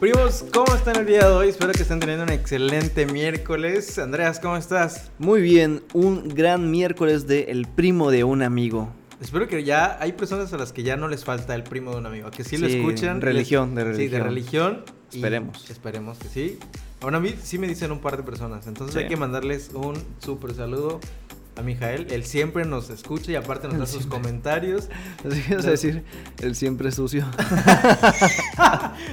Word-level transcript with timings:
Primos, 0.00 0.44
¿cómo 0.52 0.74
están 0.74 0.96
el 0.96 1.06
día 1.06 1.20
de 1.20 1.32
hoy? 1.32 1.48
Espero 1.48 1.72
que 1.72 1.82
estén 1.82 2.00
teniendo 2.00 2.24
un 2.24 2.30
excelente 2.30 3.06
miércoles. 3.06 3.98
Andreas, 3.98 4.38
¿cómo 4.40 4.56
estás? 4.56 5.10
Muy 5.18 5.40
bien, 5.40 5.82
un 5.94 6.28
gran 6.28 6.70
miércoles 6.70 7.26
de 7.26 7.44
El 7.44 7.66
primo 7.66 8.10
de 8.10 8.22
un 8.24 8.42
amigo. 8.42 8.90
Espero 9.20 9.48
que 9.48 9.64
ya 9.64 9.96
hay 10.00 10.12
personas 10.12 10.52
a 10.52 10.58
las 10.58 10.72
que 10.72 10.82
ya 10.82 10.96
no 10.96 11.08
les 11.08 11.24
falta 11.24 11.54
el 11.54 11.62
primo 11.62 11.92
de 11.92 11.96
un 11.98 12.06
amigo, 12.06 12.30
que 12.30 12.44
sí, 12.44 12.58
lo 12.58 12.66
escuchan. 12.66 13.22
religión, 13.22 13.74
de 13.74 13.82
Sí, 13.96 14.08
de 14.08 14.18
religión. 14.20 14.24
religión. 14.24 14.84
Esperemos. 15.12 15.70
Esperemos 15.70 16.18
que 16.18 16.28
sí. 16.28 16.58
Bueno, 17.00 17.16
a 17.16 17.20
mí 17.20 17.34
sí 17.42 17.58
me 17.58 17.66
dicen 17.66 17.90
un 17.90 18.00
par 18.00 18.18
de 18.18 18.22
personas, 18.22 18.66
entonces 18.66 18.94
Sí. 18.94 19.00
hay 19.02 19.08
que 19.08 19.16
mandarles 19.16 19.70
un 19.72 19.94
súper 20.18 20.54
saludo 20.54 21.00
a 21.56 21.62
Mijael. 21.62 22.06
Él 22.10 22.24
siempre 22.24 22.64
nos 22.64 22.90
escucha 22.90 23.32
y 23.32 23.34
aparte 23.34 23.66
nos 23.68 23.78
da 23.78 23.86
sus 23.86 24.06
comentarios. 24.06 24.88
Así 25.28 25.42
que 25.42 25.56
vas 25.56 25.66
a 25.66 25.70
decir, 25.70 26.04
el 26.40 26.54
siempre 26.54 26.92
sucio. 26.92 27.26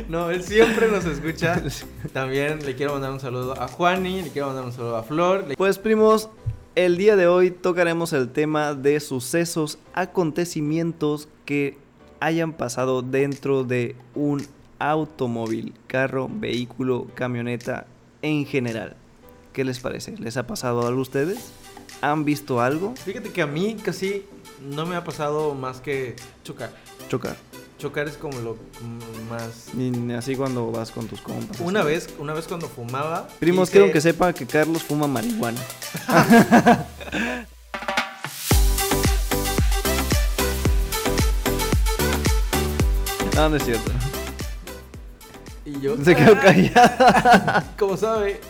No, 0.09 0.29
él 0.29 0.43
siempre 0.43 0.89
nos 0.89 1.05
escucha. 1.05 1.61
También 2.13 2.65
le 2.65 2.75
quiero 2.75 2.93
mandar 2.93 3.11
un 3.11 3.19
saludo 3.19 3.59
a 3.59 3.67
Juani, 3.67 4.21
le 4.21 4.29
quiero 4.29 4.47
mandar 4.47 4.65
un 4.65 4.71
saludo 4.71 4.97
a 4.97 5.03
Flor. 5.03 5.45
Pues 5.57 5.77
primos, 5.77 6.29
el 6.75 6.97
día 6.97 7.15
de 7.15 7.27
hoy 7.27 7.51
tocaremos 7.51 8.13
el 8.13 8.29
tema 8.29 8.73
de 8.73 8.99
sucesos, 8.99 9.77
acontecimientos 9.93 11.27
que 11.45 11.77
hayan 12.19 12.53
pasado 12.53 13.01
dentro 13.01 13.63
de 13.63 13.95
un 14.15 14.45
automóvil, 14.79 15.73
carro, 15.87 16.29
vehículo, 16.31 17.07
camioneta 17.15 17.85
en 18.21 18.45
general. 18.45 18.95
¿Qué 19.53 19.63
les 19.63 19.79
parece? 19.79 20.17
¿Les 20.17 20.37
ha 20.37 20.47
pasado 20.47 20.87
algo 20.87 20.99
a 20.99 21.03
ustedes? 21.03 21.51
¿Han 22.03 22.25
visto 22.25 22.59
algo? 22.59 22.93
Fíjate 22.97 23.31
que 23.31 23.41
a 23.41 23.47
mí 23.47 23.77
casi 23.81 24.25
no 24.59 24.85
me 24.85 24.97
ha 24.97 25.05
pasado 25.05 25.55
más 25.55 25.79
que 25.79 26.17
chocar. 26.43 26.69
Chocar. 27.07 27.37
Chocar 27.77 28.09
es 28.09 28.17
como 28.17 28.37
lo 28.41 28.57
más... 29.29 29.73
Ni 29.73 30.11
así 30.13 30.35
cuando 30.35 30.69
vas 30.69 30.91
con 30.91 31.07
tus 31.07 31.21
compas. 31.21 31.61
Una 31.61 31.79
así. 31.79 31.87
vez, 31.87 32.09
una 32.19 32.33
vez 32.33 32.45
cuando 32.45 32.67
fumaba... 32.67 33.29
Primos, 33.39 33.69
quiero 33.69 33.89
que 33.89 34.01
sepa 34.01 34.33
que 34.33 34.45
Carlos 34.45 34.83
fuma 34.83 35.07
marihuana. 35.07 35.61
no, 43.35 43.47
no 43.47 43.55
es 43.55 43.63
cierto. 43.63 43.91
Y 45.63 45.79
yo... 45.79 45.95
Se 46.03 46.13
quedó 46.13 46.37
callado. 46.37 47.63
Como 47.79 47.95
sabe. 47.95 48.41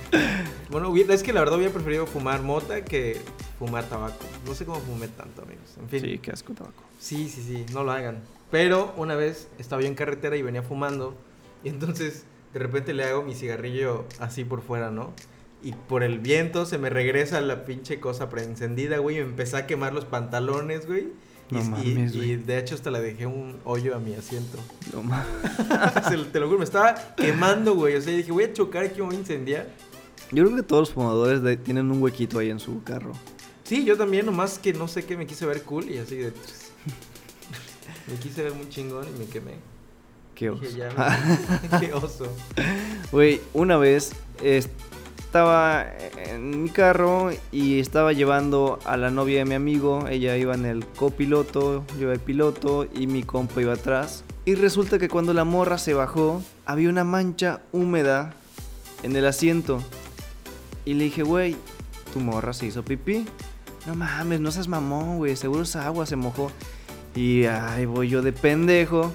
Bueno, 0.71 0.91
es 0.95 1.21
que 1.21 1.33
la 1.33 1.41
verdad 1.41 1.57
hubiera 1.57 1.71
preferido 1.71 2.07
fumar 2.07 2.41
mota 2.41 2.83
que 2.83 3.21
fumar 3.59 3.85
tabaco. 3.89 4.25
No 4.45 4.53
sé 4.53 4.65
cómo 4.65 4.79
fumé 4.81 5.07
tanto, 5.07 5.41
amigos. 5.43 5.65
En 5.79 5.89
fin. 5.89 6.01
Sí, 6.01 6.19
qué 6.19 6.31
asco 6.31 6.53
tabaco. 6.53 6.83
Sí, 6.99 7.29
sí, 7.29 7.41
sí, 7.41 7.65
no 7.73 7.83
lo 7.83 7.91
hagan. 7.91 8.17
Pero 8.51 8.93
una 8.97 9.15
vez 9.15 9.47
estaba 9.59 9.81
yo 9.81 9.87
en 9.87 9.95
carretera 9.95 10.35
y 10.37 10.41
venía 10.41 10.63
fumando. 10.63 11.15
Y 11.63 11.69
entonces 11.69 12.23
de 12.53 12.59
repente 12.59 12.93
le 12.93 13.03
hago 13.05 13.23
mi 13.23 13.33
cigarrillo 13.35 14.05
así 14.19 14.43
por 14.43 14.61
fuera, 14.61 14.91
¿no? 14.91 15.13
Y 15.63 15.71
por 15.71 16.03
el 16.03 16.19
viento 16.19 16.65
se 16.65 16.77
me 16.77 16.89
regresa 16.89 17.39
la 17.41 17.63
pinche 17.65 17.99
cosa 17.99 18.29
preencendida, 18.29 18.97
güey. 18.97 19.17
Y 19.17 19.19
me 19.21 19.25
empecé 19.29 19.57
a 19.57 19.65
quemar 19.65 19.93
los 19.93 20.05
pantalones, 20.05 20.85
güey. 20.87 21.07
Y, 21.49 21.55
No 21.55 21.61
y- 21.61 21.63
mames, 21.93 22.13
y 22.15 22.17
güey. 22.17 22.35
de 22.37 22.57
hecho 22.57 22.75
hasta 22.75 22.91
le 22.91 22.99
dejé 23.01 23.25
un 23.25 23.57
hoyo 23.63 23.95
a 23.95 23.99
mi 23.99 24.13
asiento. 24.13 24.57
No 24.93 25.03
ma- 25.03 25.25
Se 26.09 26.17
lo- 26.17 26.25
te 26.27 26.39
lo 26.39 26.47
juro, 26.47 26.59
me 26.59 26.65
estaba 26.65 26.95
quemando, 27.15 27.75
güey. 27.75 27.95
O 27.95 28.01
sea, 28.01 28.13
dije, 28.15 28.31
voy 28.31 28.43
a 28.45 28.53
chocar 28.53 28.83
aquí, 28.83 29.01
voy 29.01 29.15
a 29.15 29.19
incendiar. 29.19 29.67
Yo 30.31 30.43
creo 30.45 30.55
que 30.55 30.63
todos 30.63 30.81
los 30.83 30.91
fumadores 30.93 31.41
de- 31.43 31.57
tienen 31.57 31.91
un 31.91 32.01
huequito 32.01 32.39
ahí 32.39 32.49
en 32.49 32.59
su 32.59 32.83
carro. 32.83 33.13
Sí, 33.73 33.85
yo 33.85 33.97
también, 33.97 34.27
nomás 34.27 34.59
que 34.59 34.71
no 34.71 34.87
sé 34.87 35.03
qué, 35.03 35.17
me 35.17 35.25
quise 35.25 35.47
ver 35.47 35.63
cool 35.63 35.89
y 35.89 35.97
así 35.97 36.15
de... 36.15 36.31
me 38.07 38.13
quise 38.19 38.43
ver 38.43 38.53
muy 38.53 38.69
chingón 38.69 39.07
y 39.07 39.17
me 39.17 39.25
quemé. 39.25 39.53
Qué 40.35 40.51
oso. 40.51 40.61
Dije, 40.61 40.77
ya, 40.77 41.79
qué 41.79 41.91
oso. 41.91 42.27
Güey, 43.11 43.41
una 43.55 43.77
vez 43.77 44.13
estaba 44.43 45.87
en 46.27 46.61
mi 46.61 46.69
carro 46.69 47.31
y 47.51 47.79
estaba 47.79 48.13
llevando 48.13 48.77
a 48.85 48.95
la 48.95 49.09
novia 49.09 49.39
de 49.39 49.45
mi 49.45 49.55
amigo. 49.55 50.07
Ella 50.07 50.37
iba 50.37 50.53
en 50.53 50.65
el 50.65 50.85
copiloto, 50.85 51.83
yo 51.95 52.01
iba 52.03 52.13
el 52.13 52.19
piloto 52.19 52.87
y 52.93 53.07
mi 53.07 53.23
compa 53.23 53.59
iba 53.59 53.73
atrás. 53.73 54.23
Y 54.45 54.53
resulta 54.53 54.99
que 54.99 55.09
cuando 55.09 55.33
la 55.33 55.45
morra 55.45 55.79
se 55.79 55.95
bajó, 55.95 56.43
había 56.67 56.89
una 56.89 57.05
mancha 57.05 57.63
húmeda 57.71 58.35
en 59.01 59.15
el 59.15 59.25
asiento. 59.25 59.81
Y 60.85 60.93
le 60.93 61.05
dije, 61.05 61.23
güey, 61.23 61.55
tu 62.13 62.19
morra 62.19 62.53
se 62.53 62.67
hizo 62.67 62.85
pipí. 62.85 63.25
No 63.85 63.95
mames, 63.95 64.39
no 64.39 64.49
seas 64.51 64.67
mamón, 64.67 65.17
güey, 65.17 65.35
seguro 65.35 65.63
esa 65.63 65.85
agua 65.85 66.05
se 66.05 66.15
mojó. 66.15 66.51
Y 67.15 67.45
ahí 67.45 67.85
voy 67.85 68.09
yo 68.09 68.21
de 68.21 68.31
pendejo. 68.31 69.11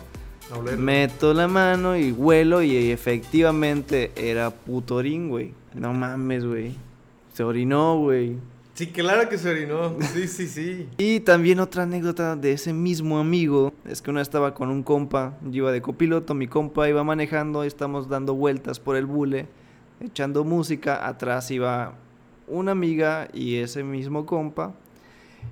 A 0.53 0.59
olerlo. 0.59 0.81
Meto 0.81 1.33
la 1.35 1.49
mano 1.49 1.97
y 1.97 2.13
huelo 2.13 2.63
y 2.63 2.91
efectivamente 2.91 4.13
era 4.15 4.51
puto 4.51 4.97
orín, 4.97 5.29
güey. 5.29 5.55
No 5.75 5.93
mames, 5.95 6.45
güey. 6.45 6.75
Se 7.33 7.43
orinó, 7.43 7.99
güey. 7.99 8.37
Sí, 8.75 8.87
claro 8.89 9.29
que 9.29 9.39
se 9.39 9.51
orinó. 9.51 9.97
Sí, 10.01 10.29
sí, 10.29 10.47
sí. 10.47 10.87
Y 10.99 11.21
también 11.21 11.61
otra 11.61 11.83
anécdota 11.83 12.37
de 12.37 12.53
ese 12.53 12.73
mismo 12.73 13.19
amigo 13.19 13.73
es 13.85 14.03
que 14.03 14.13
vez 14.13 14.23
estaba 14.23 14.55
con 14.55 14.69
un 14.69 14.83
compa, 14.83 15.37
yo 15.43 15.65
iba 15.65 15.73
de 15.73 15.83
copiloto, 15.83 16.35
mi 16.35 16.47
compa 16.47 16.89
iba 16.89 17.03
manejando, 17.03 17.65
estamos 17.65 18.09
dando 18.09 18.35
vueltas 18.35 18.79
por 18.79 18.97
el 18.97 19.07
bule, 19.07 19.49
echando 20.01 20.45
música, 20.45 21.09
atrás 21.09 21.51
iba 21.51 21.95
una 22.49 22.73
amiga 22.73 23.29
y 23.33 23.57
ese 23.57 23.83
mismo 23.85 24.27
compa. 24.27 24.75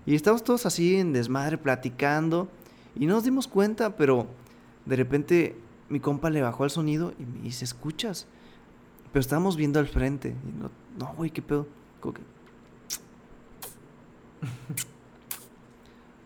Y 0.04 0.14
estábamos 0.14 0.44
todos 0.44 0.66
así 0.66 0.96
en 0.96 1.12
desmadre 1.12 1.58
platicando 1.58 2.48
y 2.94 3.06
no 3.06 3.14
nos 3.14 3.24
dimos 3.24 3.46
cuenta, 3.46 3.96
pero 3.96 4.26
de 4.84 4.96
repente 4.96 5.56
mi 5.88 6.00
compa 6.00 6.30
le 6.30 6.42
bajó 6.42 6.64
el 6.64 6.70
sonido 6.70 7.12
y 7.18 7.24
me 7.24 7.42
dice, 7.42 7.64
¿escuchas? 7.64 8.26
Pero 9.12 9.20
estábamos 9.20 9.56
viendo 9.56 9.78
al 9.78 9.86
frente. 9.86 10.30
Y 10.30 10.60
no, 10.60 10.70
no, 10.98 11.14
güey, 11.16 11.30
¿qué 11.30 11.42
pedo? 11.42 11.66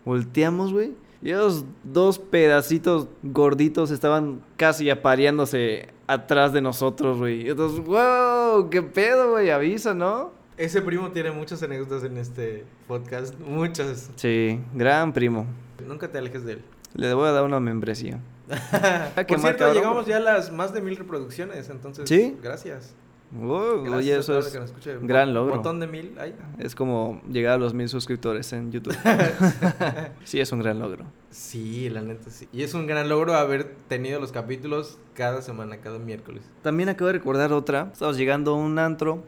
Volteamos, 0.05 0.73
güey. 0.73 0.93
Y 1.21 1.29
esos 1.29 1.65
dos 1.83 2.17
pedacitos 2.17 3.07
gorditos 3.21 3.91
estaban 3.91 4.41
casi 4.57 4.89
apareándose 4.89 5.89
atrás 6.07 6.51
de 6.51 6.61
nosotros, 6.61 7.19
güey. 7.19 7.45
Y 7.45 7.49
entonces, 7.49 7.79
wow, 7.85 8.69
qué 8.69 8.81
pedo, 8.81 9.31
güey, 9.31 9.51
avisa, 9.51 9.93
¿no? 9.93 10.31
Ese 10.61 10.79
primo 10.83 11.09
tiene 11.09 11.31
muchas 11.31 11.63
anécdotas 11.63 12.03
en 12.03 12.17
este 12.17 12.65
podcast. 12.87 13.33
Muchas. 13.39 14.11
Sí, 14.15 14.59
gran 14.75 15.11
primo. 15.11 15.47
Nunca 15.87 16.07
te 16.07 16.19
alejes 16.19 16.45
de 16.45 16.53
él. 16.53 16.61
Le 16.93 17.11
voy 17.15 17.27
a 17.27 17.31
dar 17.31 17.45
una 17.45 17.59
membresía. 17.59 18.19
Por 19.15 19.25
quemar 19.25 19.57
cierto, 19.57 19.73
llegamos 19.73 20.05
ya 20.05 20.17
a 20.17 20.19
las 20.19 20.51
más 20.51 20.71
de 20.71 20.81
mil 20.81 20.95
reproducciones, 20.97 21.67
entonces... 21.71 22.07
¿Sí? 22.07 22.37
Gracias. 22.43 22.93
Wow, 23.31 23.85
Gracias 23.85 23.97
oye, 23.97 24.17
eso 24.17 24.37
es 24.37 24.49
que 24.83 24.99
gran 25.01 25.33
logro. 25.33 25.55
Botón 25.55 25.79
de 25.79 25.87
mil, 25.87 26.13
ahí. 26.19 26.35
Es 26.59 26.75
como 26.75 27.23
llegar 27.27 27.53
a 27.53 27.57
los 27.57 27.73
mil 27.73 27.89
suscriptores 27.89 28.53
en 28.53 28.71
YouTube. 28.71 28.95
sí, 30.25 30.39
es 30.39 30.51
un 30.51 30.59
gran 30.59 30.77
logro. 30.77 31.05
Sí, 31.31 31.89
la 31.89 32.01
neta 32.01 32.29
sí. 32.29 32.47
Y 32.53 32.61
es 32.61 32.75
un 32.75 32.85
gran 32.85 33.09
logro 33.09 33.33
haber 33.33 33.73
tenido 33.87 34.19
los 34.19 34.31
capítulos 34.31 34.99
cada 35.15 35.41
semana, 35.41 35.77
cada 35.77 35.97
miércoles. 35.97 36.43
También 36.61 36.89
acabo 36.89 37.07
de 37.07 37.13
recordar 37.13 37.51
otra. 37.51 37.89
Estábamos 37.91 38.19
llegando 38.19 38.51
a 38.51 38.57
un 38.57 38.77
antro 38.77 39.23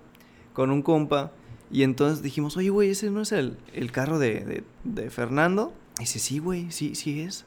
con 0.54 0.72
un 0.72 0.82
compa. 0.82 1.32
Y 1.72 1.84
entonces 1.84 2.22
dijimos, 2.22 2.56
oye, 2.58 2.70
güey, 2.70 2.92
ese 2.92 3.10
no 3.10 3.22
es 3.22 3.32
el, 3.32 3.58
el 3.74 3.92
carro 3.92 4.20
de, 4.20 4.42
de- 4.46 4.64
de 4.84 5.10
Fernando. 5.10 5.74
Y 5.98 6.02
dice, 6.02 6.20
sí, 6.20 6.40
güey, 6.40 6.72
sí, 6.72 6.96
sí 6.96 7.22
es. 7.22 7.46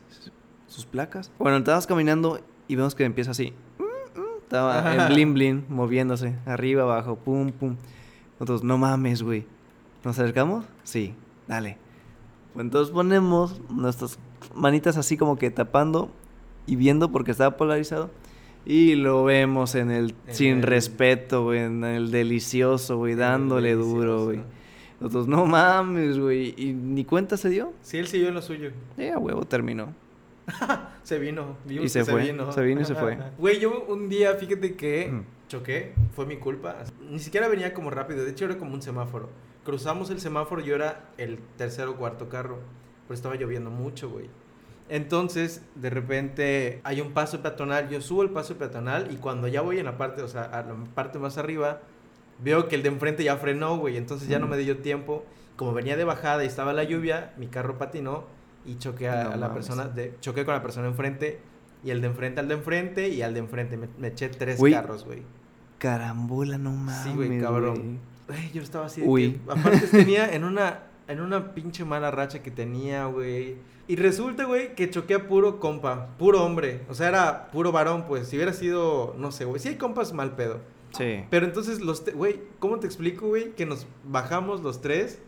Sus 0.67 0.85
placas. 0.85 1.31
Bueno, 1.39 1.59
estábamos 1.59 1.87
caminando 1.87 2.41
y 2.69 2.75
vemos 2.77 2.95
que 2.95 3.05
empieza 3.05 3.31
así. 3.31 3.53
Mm, 3.79 4.21
mm. 4.21 4.25
Estaba 4.43 4.95
en 4.95 5.09
blin 5.15 5.35
blin, 5.35 5.65
moviéndose. 5.69 6.35
Arriba, 6.45 6.83
abajo, 6.83 7.17
pum, 7.17 7.53
pum. 7.53 7.77
Nosotros, 8.41 8.65
no 8.65 8.77
mames, 8.79 9.23
güey. 9.23 9.47
¿Nos 10.05 10.19
acercamos? 10.19 10.65
Sí, 10.83 11.15
dale. 11.47 11.79
Entonces 12.57 12.93
ponemos 12.93 13.61
nuestras 13.71 14.19
manitas 14.55 14.97
así 14.97 15.17
como 15.17 15.37
que 15.37 15.51
tapando 15.51 16.11
y 16.67 16.77
viendo 16.77 17.13
porque 17.13 17.31
estaba 17.31 17.57
polarizado. 17.57 18.11
Y 18.67 18.97
lo 18.97 19.23
vemos 19.25 19.75
en 19.77 19.91
el 19.93 20.15
En 20.27 20.35
sin 20.35 20.57
el- 20.59 20.63
respeto, 20.65 21.45
güey, 21.45 21.61
en 21.61 21.85
el 21.85 22.11
delicioso, 22.11 22.97
güey, 22.99 23.15
dándole 23.15 23.75
duro, 23.75 24.25
güey. 24.25 24.41
Nosotros, 25.01 25.29
no 25.29 25.47
mames, 25.47 26.19
güey. 26.19 26.53
¿Y 26.57 26.73
ni 26.73 27.05
cuenta 27.05 27.37
se 27.37 27.49
dio? 27.49 27.73
Sí, 27.83 27.99
él 27.99 28.09
siguió 28.09 28.29
en 28.29 28.35
lo 28.35 28.43
suyo. 28.43 28.71
Eh, 28.99 29.13
a 29.13 29.19
huevo, 29.19 29.45
terminó. 29.45 29.95
Se 31.03 31.19
vino. 31.19 31.57
vimos 31.65 31.85
Y 31.87 31.89
se 31.89 32.05
fue, 32.05 32.23
vino. 32.23 32.51
se 32.53 32.63
vino 32.63 32.81
y 32.81 32.85
se 32.85 32.95
fue. 32.95 33.19
Güey, 33.39 33.59
yo 33.61 33.85
un 33.89 34.09
día, 34.09 34.35
fíjate 34.35 34.75
que 34.75 35.09
Mm. 35.13 35.23
choqué. 35.49 35.93
Fue 36.15 36.25
mi 36.27 36.37
culpa. 36.37 36.77
Ni 37.11 37.19
siquiera 37.21 37.47
venía 37.49 37.73
como 37.75 37.91
rápido. 37.91 38.25
De 38.25 38.31
hecho, 38.31 38.45
era 38.47 38.57
como 38.59 38.75
un 38.75 38.83
semáforo. 38.83 39.29
Cruzamos 39.65 40.11
el 40.11 40.19
semáforo. 40.21 40.61
Yo 40.63 40.75
era 40.75 41.11
el 41.19 41.39
tercer 41.57 41.87
o 41.89 41.97
cuarto 41.97 42.29
carro. 42.29 42.59
Pero 43.07 43.15
estaba 43.15 43.35
lloviendo 43.37 43.71
mucho, 43.71 44.09
güey. 44.11 44.27
Entonces, 44.89 45.63
de 45.75 45.91
repente, 45.91 46.81
hay 46.85 47.01
un 47.01 47.13
paso 47.13 47.43
peatonal. 47.43 47.89
Yo 47.89 48.01
subo 48.01 48.23
el 48.23 48.31
paso 48.31 48.57
peatonal. 48.57 49.11
Y 49.13 49.17
cuando 49.17 49.49
ya 49.49 49.61
voy 49.63 49.79
en 49.79 49.85
la 49.87 49.99
parte, 49.99 50.23
o 50.23 50.29
sea, 50.29 50.43
a 50.45 50.63
la 50.63 50.75
parte 50.95 51.19
más 51.19 51.39
arriba, 51.39 51.81
veo 52.43 52.69
que 52.69 52.77
el 52.77 52.83
de 52.83 52.89
enfrente 52.91 53.25
ya 53.25 53.37
frenó, 53.37 53.77
güey. 53.79 53.97
Entonces 53.97 54.29
ya 54.29 54.39
no 54.39 54.47
me 54.47 54.57
dio 54.59 54.79
tiempo. 54.79 55.25
Como 55.57 55.73
venía 55.73 55.97
de 55.97 56.05
bajada 56.05 56.45
y 56.45 56.47
estaba 56.47 56.73
la 56.73 56.85
lluvia, 56.85 57.33
mi 57.39 57.47
carro 57.49 57.79
patinó 57.79 58.25
y 58.65 58.77
choqué 58.79 59.09
a, 59.09 59.25
No 59.25 59.31
a 59.33 59.37
la 59.37 59.49
mames. 59.49 59.67
persona, 59.67 59.89
de, 59.89 60.15
choqué 60.21 60.45
con 60.45 60.55
la 60.55 60.63
persona 60.63 60.87
enfrente 60.87 61.41
y 61.83 61.91
el 61.91 62.01
de 62.01 62.09
enfrente 62.09 62.41
al 62.41 62.49
de 62.49 62.55
enfrente 62.55 63.09
y 63.09 63.23
al 63.23 63.33
de 63.35 63.41
enfrente. 63.41 63.77
Me, 63.77 63.89
me 63.99 64.09
eché 64.09 64.29
tres 64.29 64.61
carros, 64.71 65.05
güey. 65.05 65.23
Carambola, 65.79 66.59
no 66.59 66.71
mames. 66.73 67.03
Sí, 67.05 67.13
güey, 67.15 67.41
cabrón. 67.41 68.01
Ay, 68.29 68.51
yo 68.53 68.63
estaba 68.63 68.87
así 68.87 69.01
de 69.03 69.09
Uy. 69.09 69.33
que- 69.45 69.53
aparte 69.53 69.87
tenía 69.91 70.33
en 70.35 70.45
una 70.45 70.81
en 71.09 71.21
una 71.21 71.55
pinche 71.55 71.85
mala 71.85 72.11
racha 72.11 72.43
que 72.43 72.51
tenía, 72.51 73.07
güey. 73.07 73.57
Y 73.89 73.97
resulta, 73.97 74.45
güey, 74.45 74.75
que 74.75 74.91
choqué 74.91 75.15
a 75.15 75.29
puro 75.29 75.61
compa, 75.61 76.09
puro 76.19 76.43
hombre. 76.45 76.81
O 76.89 76.95
sea, 76.95 77.09
era 77.09 77.49
puro 77.53 77.71
varón, 77.71 78.05
pues. 78.09 78.29
Si 78.29 78.37
hubiera 78.37 78.53
sido, 78.53 79.15
no 79.19 79.31
sé, 79.31 79.45
güey. 79.45 79.61
Sí 79.61 79.69
hay 79.69 79.77
compas 79.77 80.13
mal 80.13 80.35
pedo. 80.35 80.59
Sí. 80.97 81.25
Pero 81.31 81.47
entonces 81.47 81.81
los, 81.81 82.05
güey, 82.15 82.41
¿cómo 82.59 82.79
te 82.81 82.87
explico, 82.87 83.29
güey? 83.29 83.53
Que 83.53 83.65
nos 83.67 83.87
bajamos 84.05 84.61
los 84.63 84.81
tres. 84.81 85.19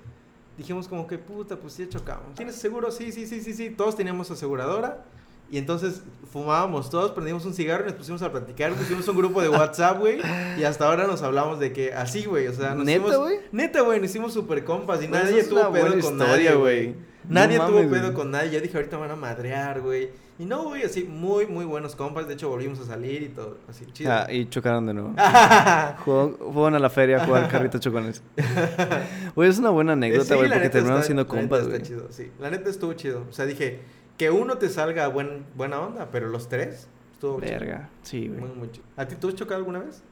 Dijimos 0.56 0.88
como 0.88 1.06
que, 1.06 1.18
puta, 1.18 1.56
pues 1.56 1.74
sí 1.74 1.88
chocamos. 1.88 2.34
¿Tienes 2.34 2.56
seguro? 2.56 2.90
Sí, 2.90 3.12
sí, 3.12 3.26
sí, 3.26 3.40
sí, 3.42 3.52
sí. 3.52 3.70
Todos 3.70 3.94
teníamos 3.94 4.28
aseguradora. 4.30 5.04
Y 5.50 5.56
entonces 5.56 6.02
fumábamos 6.30 6.90
todos, 6.90 7.12
prendimos 7.12 7.44
un 7.46 7.54
cigarro 7.54 7.84
y 7.84 7.86
nos 7.86 7.94
pusimos 7.94 8.20
a 8.22 8.30
platicar. 8.32 8.72
Pusimos 8.74 9.06
un 9.08 9.16
grupo 9.16 9.40
de 9.40 9.48
WhatsApp, 9.48 9.98
güey. 10.00 10.18
Y 10.58 10.64
hasta 10.64 10.86
ahora 10.86 11.06
nos 11.06 11.22
hablamos 11.22 11.58
de 11.60 11.72
que 11.72 11.92
así, 11.94 12.24
güey. 12.24 12.48
O 12.48 12.52
sea, 12.52 12.74
nos 12.74 12.84
¿Neta, 12.84 12.98
hicimos- 13.06 13.16
güey? 13.18 13.38
Neta, 13.52 13.80
güey, 13.82 14.00
nos 14.00 14.10
hicimos 14.10 14.32
súper 14.34 14.64
compas 14.64 15.02
y 15.02 15.06
Pues 15.06 15.22
nadie 15.22 15.44
tuvo 15.44 15.70
pedo 15.72 15.86
con 15.90 15.98
historia, 16.00 16.26
nadie, 16.26 16.54
güey. 16.54 16.94
No 17.28 17.34
Nadie 17.34 17.58
tuvo 17.58 17.78
pedo 17.90 18.02
güey. 18.04 18.12
con 18.14 18.30
nadie. 18.30 18.50
Ya 18.50 18.60
dije, 18.60 18.76
ahorita 18.76 18.96
van 18.96 19.10
a 19.10 19.16
madrear, 19.16 19.80
güey. 19.80 20.08
Y 20.38 20.44
no, 20.46 20.62
güey, 20.64 20.82
así, 20.84 21.04
muy, 21.04 21.46
muy 21.46 21.64
buenos 21.64 21.94
compas. 21.96 22.26
De 22.28 22.34
hecho, 22.34 22.48
volvimos 22.48 22.78
a 22.80 22.84
salir 22.84 23.22
y 23.22 23.28
todo. 23.28 23.58
Así, 23.68 23.84
chido. 23.92 24.12
Ah, 24.12 24.26
y 24.32 24.46
chocaron 24.48 24.86
de 24.86 24.94
nuevo. 24.94 25.12
Fueron 26.04 26.74
a 26.74 26.78
la 26.78 26.90
feria 26.90 27.22
a 27.22 27.26
jugar 27.26 27.48
carritos 27.48 27.80
chocones. 27.80 28.22
Güey, 29.34 29.50
es 29.50 29.58
una 29.58 29.70
buena 29.70 29.92
anécdota, 29.92 30.24
Sí, 30.24 30.34
güey, 30.34 30.48
porque 30.50 30.68
terminaron 30.70 31.00
está- 31.02 31.06
siendo 31.06 31.22
la 31.24 31.28
neta 31.28 31.40
compas, 31.40 31.58
está 31.60 31.70
güey. 31.70 31.82
chido, 31.82 32.06
sí. 32.10 32.30
La 32.40 32.50
neta 32.50 32.70
estuvo 32.70 32.92
chido. 32.94 33.24
O 33.28 33.32
sea, 33.32 33.46
dije, 33.46 33.80
que 34.16 34.30
uno 34.30 34.58
te 34.58 34.68
salga 34.68 35.06
buen, 35.08 35.44
buena 35.54 35.80
onda, 35.80 36.08
pero 36.10 36.28
los 36.28 36.48
tres 36.48 36.88
estuvo 37.12 37.40
chido. 37.40 37.52
Verga. 37.52 37.88
Sí, 38.02 38.28
Muy, 38.28 38.38
güey. 38.38 38.52
muy 38.54 38.70
chido. 38.72 38.84
¿A 38.96 39.06
ti 39.06 39.16
tú 39.16 39.28
has 39.28 39.34
chocado 39.34 39.58
alguna 39.58 39.80
vez? 39.80 40.02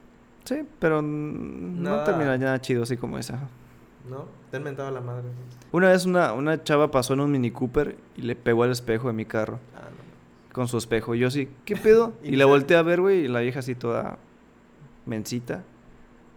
Sí, 0.45 0.63
pero 0.79 1.01
no 1.01 1.89
Nada. 1.91 2.03
termina 2.05 2.37
nada 2.37 2.61
chido 2.61 2.83
así 2.83 2.95
como 2.95 3.17
esa. 3.17 3.39
¿No? 4.09 4.25
Te 4.51 4.57
han 4.57 4.63
mentado 4.63 4.89
la 4.91 5.01
madre. 5.01 5.25
Una 5.71 5.89
vez 5.89 6.05
una, 6.05 6.33
una 6.33 6.63
chava 6.63 6.91
pasó 6.91 7.13
en 7.13 7.19
un 7.19 7.31
Mini 7.31 7.51
Cooper 7.51 7.97
y 8.15 8.21
le 8.21 8.35
pegó 8.35 8.63
al 8.63 8.71
espejo 8.71 9.07
de 9.07 9.13
mi 9.13 9.25
carro. 9.25 9.59
Ah, 9.75 9.89
no. 9.89 10.53
Con 10.53 10.67
su 10.67 10.77
espejo. 10.77 11.15
Y 11.15 11.19
yo 11.19 11.27
así, 11.27 11.49
¿qué 11.65 11.75
pedo? 11.75 12.13
Y 12.23 12.29
y 12.33 12.35
la 12.35 12.45
volteé 12.45 12.77
a 12.77 12.81
ver, 12.81 13.01
güey, 13.01 13.25
y 13.25 13.27
la 13.27 13.41
vieja 13.41 13.59
así 13.59 13.75
toda 13.75 14.17
mencita. 15.05 15.63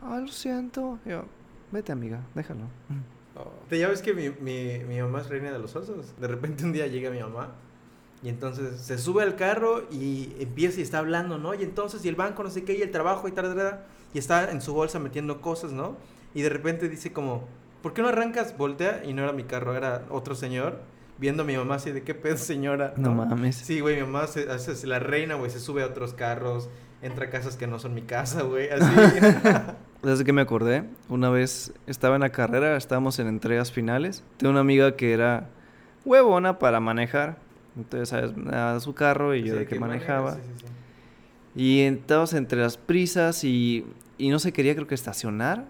Ah, 0.03 0.19
lo 0.21 0.29
siento. 0.29 0.99
Y 1.05 1.11
yo, 1.11 1.25
vete, 1.71 1.93
amiga, 1.93 2.21
déjalo. 2.35 2.65
Te 3.69 3.79
ya 3.79 3.89
ves 3.89 4.03
que 4.03 4.13
mi, 4.13 4.29
mi, 4.29 4.85
mi 4.85 5.01
mamá 5.01 5.21
es 5.21 5.29
reina 5.29 5.53
de 5.53 5.59
los 5.59 5.75
osos. 5.77 6.15
De 6.21 6.27
repente 6.27 6.65
un 6.65 6.73
día 6.73 6.87
llega 6.89 7.11
mi 7.11 7.21
mamá 7.21 7.55
y 8.23 8.29
entonces 8.29 8.81
se 8.81 8.99
sube 8.99 9.23
al 9.23 9.35
carro 9.37 9.85
y 9.91 10.35
empieza 10.39 10.81
y 10.81 10.83
está 10.83 10.99
hablando, 10.99 11.39
¿no? 11.39 11.55
Y 11.55 11.63
entonces, 11.63 12.05
y 12.05 12.09
el 12.09 12.17
banco, 12.17 12.43
no 12.43 12.51
sé 12.51 12.65
qué, 12.65 12.77
y 12.77 12.83
el 12.83 12.91
trabajo 12.91 13.29
y 13.29 13.33
tal, 13.33 13.47
tal, 13.47 13.57
tal, 13.57 13.85
y 14.13 14.19
está 14.19 14.51
en 14.51 14.61
su 14.61 14.75
bolsa 14.75 14.99
metiendo 14.99 15.41
cosas, 15.41 15.73
¿no? 15.73 15.97
Y 16.35 16.43
de 16.43 16.51
repente 16.51 16.89
dice 16.89 17.13
como, 17.13 17.49
¿por 17.83 17.93
qué 17.95 18.03
no 18.03 18.09
arrancas? 18.09 18.57
Voltea 18.57 19.03
y 19.05 19.13
no 19.13 19.23
era 19.23 19.33
mi 19.33 19.45
carro, 19.45 19.77
era 19.77 20.03
otro 20.11 20.35
señor 20.35 20.81
viendo 21.19 21.43
a 21.43 21.47
mi 21.47 21.57
mamá 21.57 21.75
así 21.75 21.93
de 21.93 22.03
qué 22.03 22.15
pedo, 22.15 22.37
señora. 22.39 22.95
No 22.97 23.15
mames. 23.15 23.57
Sí, 23.57 23.81
güey, 23.81 23.97
mi 23.97 24.03
mamá 24.03 24.27
se 24.27 24.51
hace 24.51 24.87
la 24.87 24.99
reina, 24.99 25.35
güey, 25.35 25.51
se 25.51 25.61
sube 25.61 25.83
a 25.83 25.87
otros 25.87 26.15
carros, 26.15 26.71
entra 27.03 27.27
a 27.27 27.31
casas 27.31 27.57
que 27.57 27.67
no 27.67 27.79
son 27.79 27.95
mi 27.95 28.03
casa, 28.03 28.43
güey, 28.43 28.71
así. 28.71 28.91
Desde 30.03 30.25
que 30.25 30.33
me 30.33 30.41
acordé, 30.41 30.85
una 31.11 31.29
vez 31.29 31.75
estaba 31.87 32.15
en 32.15 32.23
la 32.23 32.31
carrera, 32.31 32.75
estábamos 32.79 33.19
en 33.19 33.27
entregas 33.27 33.71
finales. 33.71 34.25
Tengo 34.39 34.51
una 34.53 34.61
amiga 34.61 34.97
que 34.97 35.13
era 35.13 35.49
huevona 36.07 36.59
para 36.59 36.81
manejar. 36.81 37.37
Entonces, 37.77 38.09
¿sabes? 38.09 38.83
Su 38.83 38.95
carro 38.95 39.35
y 39.35 39.43
yo 39.43 39.53
Sí, 39.53 39.59
de 39.61 39.67
que 39.67 39.79
maneja, 39.79 40.21
manejaba. 40.23 40.35
sí, 40.37 40.41
sí, 40.59 40.65
sí. 40.67 41.61
Y 41.63 41.81
estábamos 41.83 42.33
entre 42.33 42.61
las 42.63 42.79
prisas 42.79 43.45
y, 43.45 43.85
y 44.17 44.31
no 44.31 44.39
se 44.39 44.53
quería, 44.55 44.75
creo 44.75 44.87
que 44.87 44.95
estacionar. 44.95 45.65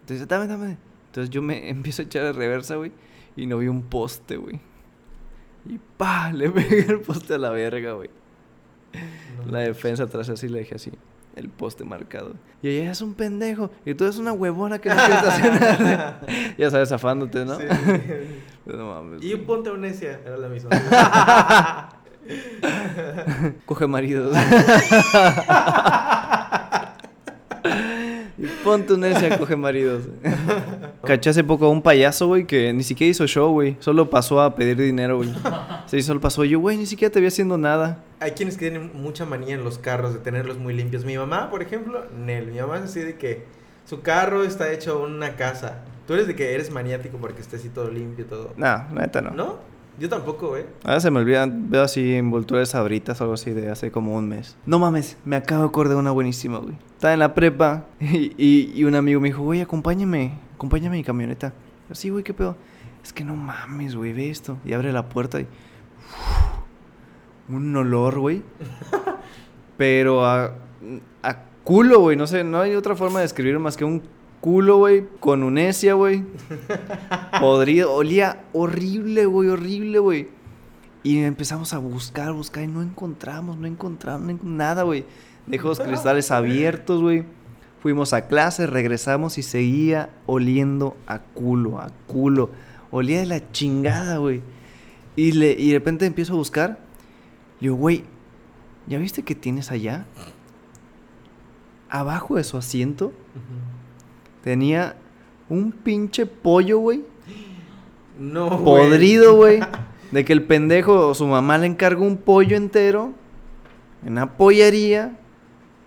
Entonces, 0.00 0.26
dame, 0.26 0.48
dame. 0.48 0.76
Entonces 1.12 1.28
yo 1.28 1.42
me 1.42 1.68
empiezo 1.70 2.00
a 2.00 2.04
echar 2.06 2.24
de 2.24 2.32
reversa, 2.32 2.76
güey. 2.76 2.90
Y 3.36 3.46
no 3.46 3.58
vi 3.58 3.68
un 3.68 3.82
poste, 3.82 4.38
güey. 4.38 4.60
Y 5.66 5.78
pa, 5.96 6.32
le 6.34 6.50
pegué 6.50 6.86
el 6.88 7.00
poste 7.00 7.34
a 7.34 7.38
la 7.38 7.50
verga, 7.50 7.92
güey. 7.92 8.08
No 9.44 9.52
La 9.52 9.58
defensa 9.60 10.04
atrás 10.04 10.28
así 10.30 10.48
le 10.48 10.60
dejé 10.60 10.76
así. 10.76 10.90
El 11.36 11.48
poste 11.48 11.84
marcado. 11.84 12.34
Y 12.62 12.68
ella 12.68 12.92
es 12.92 13.00
un 13.00 13.14
pendejo. 13.14 13.70
Y 13.86 13.94
tú 13.94 14.04
eres 14.04 14.18
una 14.18 14.32
huevona 14.32 14.78
que 14.78 14.88
no 14.88 14.96
quiere 14.96 15.14
estacionar. 15.16 16.26
ya 16.58 16.70
sabes, 16.70 16.88
zafándote, 16.88 17.44
¿no? 17.44 17.56
Sí. 17.58 17.64
Pero 18.64 18.78
no 18.78 18.94
mames. 18.94 19.22
Y 19.22 19.34
un 19.34 19.44
ponte 19.44 19.70
amnesia, 19.70 20.20
era 20.24 20.36
la 20.36 20.48
misma. 20.48 20.70
Coge 23.64 23.86
maridos. 23.86 24.36
y 28.38 28.46
ponte 28.62 28.92
una 28.94 29.08
necia, 29.08 29.38
coge 29.38 29.56
maridos. 29.56 30.04
Caché 31.04 31.30
hace 31.30 31.42
poco 31.42 31.66
a 31.66 31.68
un 31.68 31.82
payaso, 31.82 32.28
güey, 32.28 32.46
que 32.46 32.72
ni 32.72 32.82
siquiera 32.82 33.10
hizo 33.10 33.26
show, 33.26 33.52
güey. 33.52 33.76
Solo 33.80 34.08
pasó 34.08 34.40
a 34.40 34.54
pedir 34.54 34.76
dinero, 34.76 35.16
güey. 35.16 35.30
Sí, 35.86 36.00
solo 36.02 36.20
pasó. 36.20 36.44
Yo, 36.44 36.60
güey, 36.60 36.76
ni 36.76 36.86
siquiera 36.86 37.12
te 37.12 37.20
vi 37.20 37.26
haciendo 37.26 37.58
nada. 37.58 38.02
Hay 38.20 38.32
quienes 38.32 38.56
que 38.56 38.70
tienen 38.70 38.92
mucha 38.94 39.26
manía 39.26 39.54
en 39.54 39.64
los 39.64 39.78
carros 39.78 40.14
de 40.14 40.20
tenerlos 40.20 40.58
muy 40.58 40.74
limpios. 40.74 41.04
Mi 41.04 41.18
mamá, 41.18 41.50
por 41.50 41.62
ejemplo, 41.62 42.04
Nel, 42.16 42.46
mi 42.52 42.60
mamá 42.60 42.78
es 42.78 42.84
así 42.84 43.00
de 43.00 43.16
que 43.16 43.44
su 43.84 44.00
carro 44.00 44.44
está 44.44 44.72
hecho 44.72 45.02
una 45.02 45.36
casa. 45.36 45.82
Tú 46.06 46.14
eres 46.14 46.26
de 46.26 46.34
que 46.34 46.54
eres 46.54 46.70
maniático 46.70 47.18
porque 47.18 47.42
esté 47.42 47.56
así 47.56 47.68
todo 47.68 47.90
limpio, 47.90 48.26
todo. 48.26 48.52
Nah, 48.56 48.88
neta 48.92 49.20
no. 49.20 49.30
¿No? 49.30 49.71
Yo 49.98 50.08
tampoco, 50.08 50.48
güey. 50.48 50.64
Ahora 50.84 51.00
se 51.00 51.10
me 51.10 51.20
olvidan, 51.20 51.70
veo 51.70 51.82
así 51.82 52.14
envolturas 52.14 52.70
sabritas 52.70 53.20
o 53.20 53.24
algo 53.24 53.34
así 53.34 53.50
de 53.52 53.70
hace 53.70 53.90
como 53.90 54.16
un 54.16 54.28
mes. 54.28 54.56
No 54.66 54.78
mames, 54.78 55.16
me 55.24 55.36
acabo 55.36 55.62
de 55.62 55.68
acordar 55.68 55.94
de 55.94 56.00
una 56.00 56.10
buenísima, 56.12 56.58
güey. 56.58 56.74
Estaba 56.94 57.12
en 57.12 57.20
la 57.20 57.34
prepa 57.34 57.84
y, 58.00 58.32
y- 58.42 58.72
y 58.74 58.84
un 58.84 58.94
amigo 58.94 59.20
me 59.20 59.28
dijo, 59.28 59.42
güey, 59.42 59.60
acompáñame, 59.60 60.38
acompáñame 60.54 60.96
a 60.96 60.98
mi 60.98 61.04
camioneta. 61.04 61.52
Yo, 61.88 61.94
sí, 61.94 62.08
güey, 62.08 62.24
¿qué 62.24 62.32
pedo? 62.34 62.56
Es 63.04 63.12
que 63.12 63.24
no 63.24 63.36
mames, 63.36 63.94
güey, 63.94 64.12
ve 64.12 64.30
esto. 64.30 64.56
Y 64.64 64.72
abre 64.72 64.92
la 64.92 65.08
puerta 65.08 65.40
y... 65.40 65.46
un 67.48 67.76
olor, 67.76 68.18
güey. 68.18 68.42
Pero 69.76 70.24
a, 70.24 70.54
a 71.22 71.36
culo, 71.64 72.00
güey. 72.00 72.16
No 72.16 72.26
sé, 72.26 72.44
no 72.44 72.60
hay 72.60 72.74
otra 72.74 72.94
forma 72.96 73.18
de 73.18 73.24
describirlo 73.24 73.60
más 73.60 73.76
que 73.76 73.84
un 73.84 74.02
culo, 74.42 74.78
güey. 74.78 75.06
Con 75.20 75.42
unesia, 75.44 75.94
güey. 75.94 76.24
Podrido. 77.40 77.94
Olía 77.94 78.44
horrible, 78.52 79.24
güey, 79.24 79.48
horrible, 79.48 79.98
güey. 80.00 80.28
Y 81.02 81.18
empezamos 81.20 81.72
a 81.72 81.78
buscar, 81.78 82.32
buscar 82.32 82.64
y 82.64 82.66
no 82.66 82.82
encontramos, 82.82 83.56
no 83.56 83.66
encontramos 83.66 84.42
no 84.42 84.50
nada, 84.50 84.82
güey. 84.82 85.06
Dejó 85.46 85.68
los 85.68 85.80
cristales 85.80 86.30
abiertos, 86.30 87.00
güey. 87.00 87.24
Fuimos 87.80 88.12
a 88.12 88.28
clase, 88.28 88.66
regresamos 88.66 89.38
y 89.38 89.42
seguía 89.42 90.10
oliendo 90.26 90.96
a 91.06 91.20
culo, 91.20 91.80
a 91.80 91.90
culo. 92.06 92.50
Olía 92.90 93.20
de 93.20 93.26
la 93.26 93.50
chingada, 93.52 94.18
güey. 94.18 94.42
Y, 95.16 95.32
le, 95.32 95.52
y 95.52 95.68
de 95.68 95.74
repente 95.74 96.04
empiezo 96.04 96.34
a 96.34 96.36
buscar. 96.36 96.78
Le 97.60 97.68
digo, 97.68 97.76
güey, 97.76 98.04
¿ya 98.86 98.98
viste 98.98 99.22
que 99.22 99.34
tienes 99.34 99.70
allá? 99.70 100.04
Abajo 101.88 102.36
de 102.36 102.44
su 102.44 102.56
asiento 102.56 103.12
tenía 104.42 104.96
un 105.48 105.72
pinche 105.72 106.26
pollo, 106.26 106.78
güey. 106.78 107.02
No. 108.18 108.62
Podrido, 108.64 109.34
güey. 109.36 109.60
De 110.10 110.24
que 110.24 110.32
el 110.32 110.42
pendejo 110.42 111.08
o 111.08 111.14
su 111.14 111.26
mamá 111.26 111.58
le 111.58 111.66
encargó 111.66 112.04
un 112.04 112.16
pollo 112.16 112.56
entero 112.56 113.12
en 114.04 114.12
una 114.12 114.36
pollería. 114.36 115.16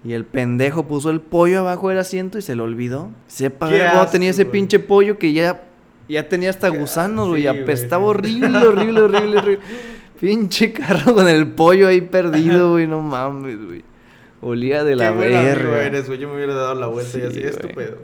Y 0.03 0.13
el 0.13 0.23
pendejo 0.23 0.87
puso 0.87 1.09
el 1.09 1.19
pollo 1.19 1.59
abajo 1.59 1.89
del 1.89 1.97
asiento 1.97 2.37
y 2.37 2.41
se 2.43 2.55
lo 2.55 2.63
olvidó. 2.63 3.09
Sepa 3.27 3.69
cómo 3.69 4.05
tenía 4.07 4.29
ese 4.29 4.45
pinche 4.45 4.77
pollo 4.77 5.17
que 5.17 5.33
ya, 5.33 5.63
ya 6.07 6.29
tenía 6.29 6.51
hasta 6.51 6.69
gusanos, 6.69 7.29
güey. 7.29 7.41
sí, 7.41 7.47
apestaba 7.47 8.05
horrible, 8.05 8.55
horrible, 8.57 9.01
horrible, 9.01 9.37
horrible. 9.37 9.59
Pinche 10.19 10.71
carro 10.71 11.13
con 11.13 11.27
el 11.27 11.47
pollo 11.47 11.87
ahí 11.87 12.01
perdido, 12.01 12.71
güey. 12.71 12.87
No 12.87 13.01
mames, 13.01 13.63
güey. 13.65 13.83
Olía 14.41 14.83
de 14.83 14.95
la 14.95 15.11
verga. 15.11 15.99
Yo 16.15 16.29
me 16.29 16.35
hubiera 16.35 16.53
dado 16.53 16.75
la 16.75 16.87
vuelta 16.87 17.17
y 17.17 17.21
Sí, 17.21 17.27
así, 17.27 17.41
estúpido. 17.41 17.97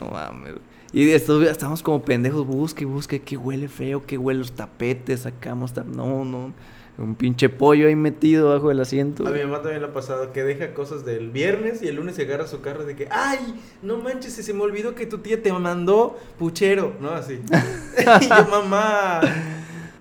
No 0.00 0.10
mames. 0.10 0.54
Y 0.92 1.10
estamos 1.10 1.82
como 1.82 2.02
pendejos, 2.02 2.46
busque, 2.46 2.84
busque, 2.84 3.20
que 3.20 3.36
huele 3.36 3.68
feo, 3.68 4.06
que 4.06 4.16
huele 4.16 4.40
los 4.40 4.52
tapetes, 4.52 5.20
sacamos, 5.20 5.74
no, 5.76 6.24
no. 6.24 6.52
Un 6.96 7.14
pinche 7.14 7.48
pollo 7.48 7.86
ahí 7.86 7.94
metido 7.94 8.48
bajo 8.50 8.72
el 8.72 8.80
asiento. 8.80 9.24
A 9.28 9.30
mi 9.30 9.40
mamá 9.40 9.62
también 9.62 9.82
le 9.82 9.88
ha 9.88 9.92
pasado 9.92 10.32
que 10.32 10.42
deja 10.42 10.74
cosas 10.74 11.04
del 11.04 11.30
viernes 11.30 11.80
y 11.80 11.86
el 11.86 11.94
lunes 11.94 12.16
se 12.16 12.22
agarra 12.22 12.48
su 12.48 12.60
carro 12.60 12.84
de 12.84 12.96
que, 12.96 13.06
ay, 13.10 13.38
no 13.82 13.98
manches, 13.98 14.32
se 14.32 14.52
me 14.52 14.62
olvidó 14.62 14.96
que 14.96 15.06
tu 15.06 15.18
tía 15.18 15.40
te 15.40 15.52
mandó 15.52 16.18
puchero, 16.38 16.94
¿no? 17.00 17.10
Así. 17.10 17.34
y 18.20 18.28
yo, 18.28 18.48
mamá. 18.50 19.20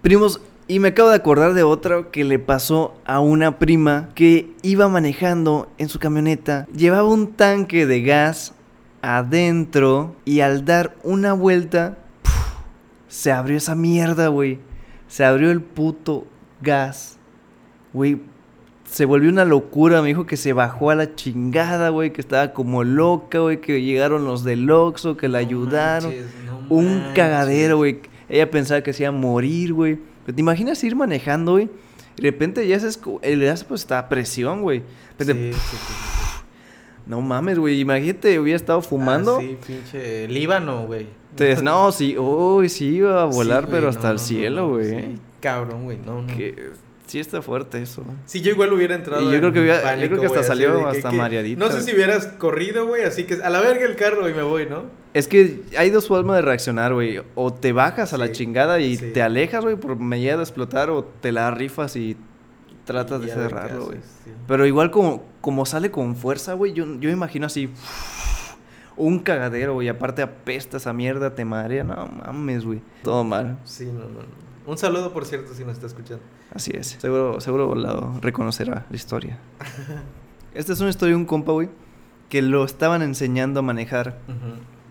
Primos, 0.01 0.41
y 0.67 0.79
me 0.79 0.89
acabo 0.89 1.09
de 1.09 1.15
acordar 1.15 1.53
de 1.53 1.63
otra 1.63 2.09
que 2.11 2.23
le 2.23 2.39
pasó 2.39 2.95
a 3.05 3.19
una 3.19 3.59
prima 3.59 4.09
que 4.15 4.51
iba 4.63 4.89
manejando 4.89 5.69
en 5.77 5.89
su 5.89 5.99
camioneta, 5.99 6.65
llevaba 6.75 7.07
un 7.07 7.33
tanque 7.33 7.85
de 7.85 8.01
gas 8.01 8.53
adentro 9.01 10.15
y 10.25 10.41
al 10.41 10.65
dar 10.65 10.95
una 11.03 11.33
vuelta, 11.33 11.97
¡puf! 12.23 12.33
se 13.07 13.31
abrió 13.31 13.57
esa 13.57 13.75
mierda, 13.75 14.27
güey. 14.27 14.59
Se 15.07 15.23
abrió 15.23 15.51
el 15.51 15.61
puto 15.61 16.27
gas. 16.61 17.17
Güey, 17.93 18.21
se 18.89 19.05
volvió 19.05 19.29
una 19.29 19.45
locura. 19.45 20.01
Me 20.01 20.09
dijo 20.09 20.25
que 20.25 20.37
se 20.37 20.53
bajó 20.53 20.89
a 20.89 20.95
la 20.95 21.15
chingada, 21.15 21.89
güey, 21.89 22.11
que 22.11 22.21
estaba 22.21 22.53
como 22.53 22.83
loca, 22.83 23.39
güey, 23.39 23.61
que 23.61 23.81
llegaron 23.81 24.25
los 24.25 24.43
del 24.43 24.69
Oxxo, 24.69 25.15
que 25.17 25.27
la 25.29 25.37
ayudaron. 25.39 26.09
manches, 26.09 26.27
no 26.45 26.75
Un 26.75 26.95
manches. 26.97 27.13
cagadero, 27.15 27.77
güey. 27.77 28.01
Ella 28.29 28.51
pensaba 28.51 28.81
que 28.81 28.91
se 28.93 29.03
iba 29.03 29.09
a 29.09 29.11
morir, 29.13 29.73
güey. 29.73 29.99
¿Te 30.25 30.33
imaginas 30.41 30.83
ir 30.83 30.95
manejando, 30.97 31.53
güey? 31.53 31.69
De 32.17 32.23
repente 32.23 32.67
ya 32.67 32.77
se 32.79 32.87
escu- 32.89 33.19
el 33.21 33.41
gas 33.45 33.63
pues 33.63 33.81
está 33.81 33.99
a 33.99 34.09
presión, 34.09 34.61
güey. 34.63 34.83
Sí. 35.19 35.51
No 37.07 37.21
mames, 37.21 37.57
güey. 37.59 37.79
Imagínate, 37.79 38.39
hubiera 38.39 38.57
estado 38.57 38.81
fumando. 38.81 39.37
Ah, 39.37 39.41
sí, 39.41 39.57
pinche 39.65 40.27
Líbano, 40.27 40.85
güey. 40.87 41.07
Te- 41.35 41.61
no, 41.61 41.91
sí, 41.91 42.17
uy, 42.17 42.67
sí 42.69 42.95
iba 42.95 43.21
a 43.21 43.25
volar, 43.25 43.63
Sí, 43.65 43.69
pero 43.71 43.89
hasta 43.89 44.03
no, 44.03 44.09
el 44.09 44.15
no, 44.15 44.19
cielo, 44.23 44.61
no, 44.63 44.69
güey. 44.69 44.89
sí, 44.89 45.15
cabrón, 45.39 45.83
güey, 45.85 45.97
no, 46.03 46.21
no. 46.23 46.27
Que 46.35 46.71
sí 47.05 47.19
está 47.19 47.41
fuerte 47.41 47.81
eso. 47.81 48.03
Sí, 48.25 48.41
yo 48.41 48.51
igual 48.51 48.73
hubiera 48.73 48.95
entrado. 48.95 49.21
Y 49.21 49.25
yo 49.25 49.33
en 49.33 49.39
creo 49.39 49.53
que 49.53 49.59
hubiera- 49.61 49.95
yo 49.95 50.07
creo 50.07 50.19
que 50.19 50.25
hasta 50.25 50.37
güey, 50.39 50.47
salió 50.47 50.79
que- 50.79 50.97
hasta 50.97 51.09
que- 51.11 51.15
mareadita, 51.17 51.59
No 51.63 51.71
sé 51.71 51.81
si 51.83 51.93
hubieras 51.93 52.25
corrido, 52.39 52.87
güey, 52.87 53.03
así 53.03 53.23
que 53.25 53.35
a 53.35 53.49
la 53.49 53.61
verga 53.61 53.85
el 53.85 53.95
carro 53.95 54.27
y 54.27 54.33
me 54.33 54.41
voy, 54.43 54.65
¿no? 54.65 54.83
Es 55.13 55.27
que 55.27 55.61
hay 55.77 55.89
dos 55.89 56.07
formas 56.07 56.35
de 56.37 56.41
reaccionar, 56.41 56.93
güey. 56.93 57.21
O 57.35 57.53
te 57.53 57.71
bajas 57.71 58.13
a 58.13 58.17
la 58.17 58.31
chingada 58.31 58.79
y 58.79 58.97
sí. 58.97 59.11
te 59.13 59.21
alejas, 59.21 59.63
güey, 59.63 59.75
por 59.75 59.97
medida 59.99 60.35
de 60.37 60.43
explotar, 60.43 60.89
o 60.89 61.03
te 61.03 61.31
la 61.31 61.49
rifas 61.51 61.95
y 61.95 62.17
tratas 62.87 63.21
de 63.21 63.27
cerrarlo, 63.27 63.85
güey. 63.85 63.99
sí. 64.23 64.31
Pero 64.47 64.65
igual 64.65 64.89
como, 64.89 65.23
como 65.41 65.67
sale 65.67 65.91
con 65.91 66.15
fuerza, 66.15 66.53
güey, 66.53 66.73
yo, 66.73 66.85
yo 66.99 67.11
imagino 67.11 67.45
así. 67.45 67.69
Un 68.95 69.19
cagadero, 69.19 69.75
güey. 69.75 69.89
Aparte 69.89 70.23
apesta 70.23 70.77
esa 70.77 70.91
mierda, 70.91 71.35
te 71.35 71.45
marea. 71.45 71.83
No 71.83 72.07
mames, 72.07 72.65
güey. 72.65 72.81
Todo 73.03 73.23
mal. 73.23 73.59
Sí, 73.63 73.85
no, 73.85 73.99
no, 74.05 74.21
no. 74.21 74.47
Un 74.65 74.77
saludo, 74.77 75.13
por 75.13 75.25
cierto, 75.25 75.53
si 75.53 75.63
nos 75.63 75.73
está 75.73 75.85
escuchando. 75.85 76.23
Así 76.53 76.71
es. 76.73 76.97
Seguro, 76.99 77.39
seguro 77.39 77.67
Volado 77.67 78.17
reconocerá 78.21 78.85
la 78.89 78.95
historia. 78.95 79.37
Esta 80.55 80.73
es 80.73 80.79
una 80.79 80.89
historia 80.89 81.13
de 81.13 81.21
un 81.21 81.25
compa, 81.25 81.51
güey, 81.51 81.69
que 82.29 82.41
lo 82.41 82.65
estaban 82.65 83.03
enseñando 83.03 83.59
a 83.59 83.63
manejar. 83.63 84.17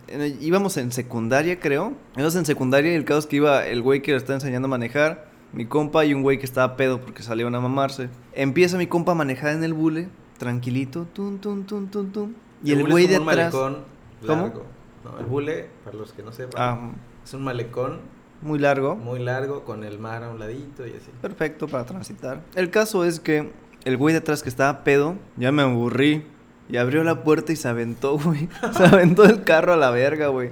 En 0.06 0.40
íbamos 0.40 0.76
en 0.76 0.92
secundaria, 0.92 1.58
creo. 1.58 1.94
Íbamos 2.14 2.36
en 2.36 2.46
secundaria 2.46 2.92
y 2.92 2.94
el 2.94 3.04
caso 3.04 3.20
es 3.20 3.26
que 3.26 3.36
iba 3.36 3.66
el 3.66 3.82
güey 3.82 4.02
que 4.02 4.12
lo 4.12 4.18
estaba 4.18 4.34
enseñando 4.36 4.66
a 4.66 4.70
manejar, 4.70 5.25
mi 5.52 5.66
compa 5.66 6.04
y 6.04 6.12
un 6.14 6.22
güey 6.22 6.38
que 6.38 6.44
estaba 6.46 6.76
pedo 6.76 7.00
porque 7.00 7.22
salieron 7.22 7.54
a 7.54 7.60
mamarse. 7.60 8.08
Empieza 8.32 8.76
mi 8.78 8.86
compa 8.86 9.12
a 9.12 9.14
manejar 9.14 9.52
en 9.54 9.64
el 9.64 9.74
bule, 9.74 10.08
tranquilito, 10.38 11.06
tum, 11.12 11.38
tum, 11.38 11.64
tum, 11.64 11.86
tum, 11.88 12.10
tum. 12.12 12.32
Y 12.62 12.72
el 12.72 12.80
bule 12.80 12.90
güey 12.92 13.04
es 13.04 13.10
de 13.10 13.16
atrás... 13.16 13.36
malecón 13.54 13.78
¿Cómo? 14.26 14.42
largo. 14.42 14.62
No, 15.04 15.18
el 15.18 15.26
bule, 15.26 15.68
para 15.84 15.96
los 15.96 16.12
que 16.12 16.22
no 16.22 16.32
sepan, 16.32 16.54
Ah, 16.60 16.90
es 17.24 17.32
un 17.34 17.44
malecón 17.44 18.00
muy 18.42 18.58
largo. 18.58 18.96
muy 18.96 19.18
largo 19.20 19.64
con 19.64 19.84
el 19.84 19.98
mar 19.98 20.22
a 20.24 20.30
un 20.30 20.38
ladito 20.38 20.86
y 20.86 20.90
así. 20.90 21.10
Perfecto 21.22 21.68
para 21.68 21.84
transitar. 21.86 22.40
El 22.54 22.70
caso 22.70 23.04
es 23.04 23.20
que 23.20 23.50
el 23.84 23.96
güey 23.96 24.12
de 24.12 24.18
atrás 24.18 24.42
que 24.42 24.48
estaba 24.48 24.84
pedo, 24.84 25.14
ya 25.36 25.52
me 25.52 25.62
aburrí. 25.62 26.24
Y 26.68 26.78
abrió 26.78 27.04
la 27.04 27.22
puerta 27.22 27.52
y 27.52 27.56
se 27.56 27.68
aventó, 27.68 28.18
güey. 28.18 28.48
Se 28.76 28.84
aventó 28.84 29.22
el 29.24 29.44
carro 29.44 29.72
a 29.74 29.76
la 29.76 29.90
verga, 29.92 30.26
güey. 30.26 30.50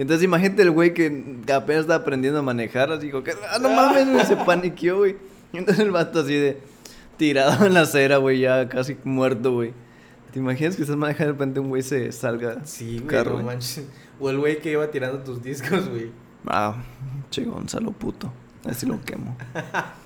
Y 0.00 0.02
entonces 0.02 0.24
imagínate 0.24 0.62
el 0.62 0.70
güey 0.70 0.94
que 0.94 1.08
apenas 1.52 1.82
estaba 1.82 1.96
aprendiendo 1.96 2.38
a 2.38 2.42
manejar, 2.42 2.90
así 2.90 3.04
dijo 3.04 3.22
que, 3.22 3.32
ah, 3.32 3.58
no 3.60 3.68
mames, 3.68 4.10
güey, 4.10 4.24
se 4.24 4.34
paniqueó, 4.34 4.96
güey. 4.96 5.16
Y 5.52 5.58
entonces 5.58 5.84
el 5.84 5.90
vato 5.90 6.20
así 6.20 6.32
de 6.32 6.56
tirado 7.18 7.66
en 7.66 7.74
la 7.74 7.82
acera, 7.82 8.16
güey, 8.16 8.40
ya 8.40 8.66
casi 8.70 8.96
muerto, 9.04 9.52
güey. 9.52 9.74
¿Te 10.32 10.38
imaginas 10.38 10.76
que 10.76 10.82
estás 10.84 10.96
manejando 10.96 11.24
y 11.24 11.26
de 11.26 11.32
repente 11.32 11.60
un 11.60 11.68
güey 11.68 11.82
se 11.82 12.12
salga? 12.12 12.64
Sí, 12.64 12.94
güey, 12.94 13.08
Carro, 13.08 13.32
no 13.32 13.34
güey. 13.34 13.44
manches. 13.44 13.84
O 14.18 14.30
el 14.30 14.38
güey 14.38 14.58
que 14.60 14.72
iba 14.72 14.90
tirando 14.90 15.18
tus 15.18 15.42
discos, 15.42 15.86
güey. 15.90 16.10
Ah, 16.46 16.76
che 17.28 17.44
Gonzalo 17.44 17.92
puto. 17.92 18.32
Así 18.64 18.86
lo 18.86 19.02
quemo. 19.04 19.36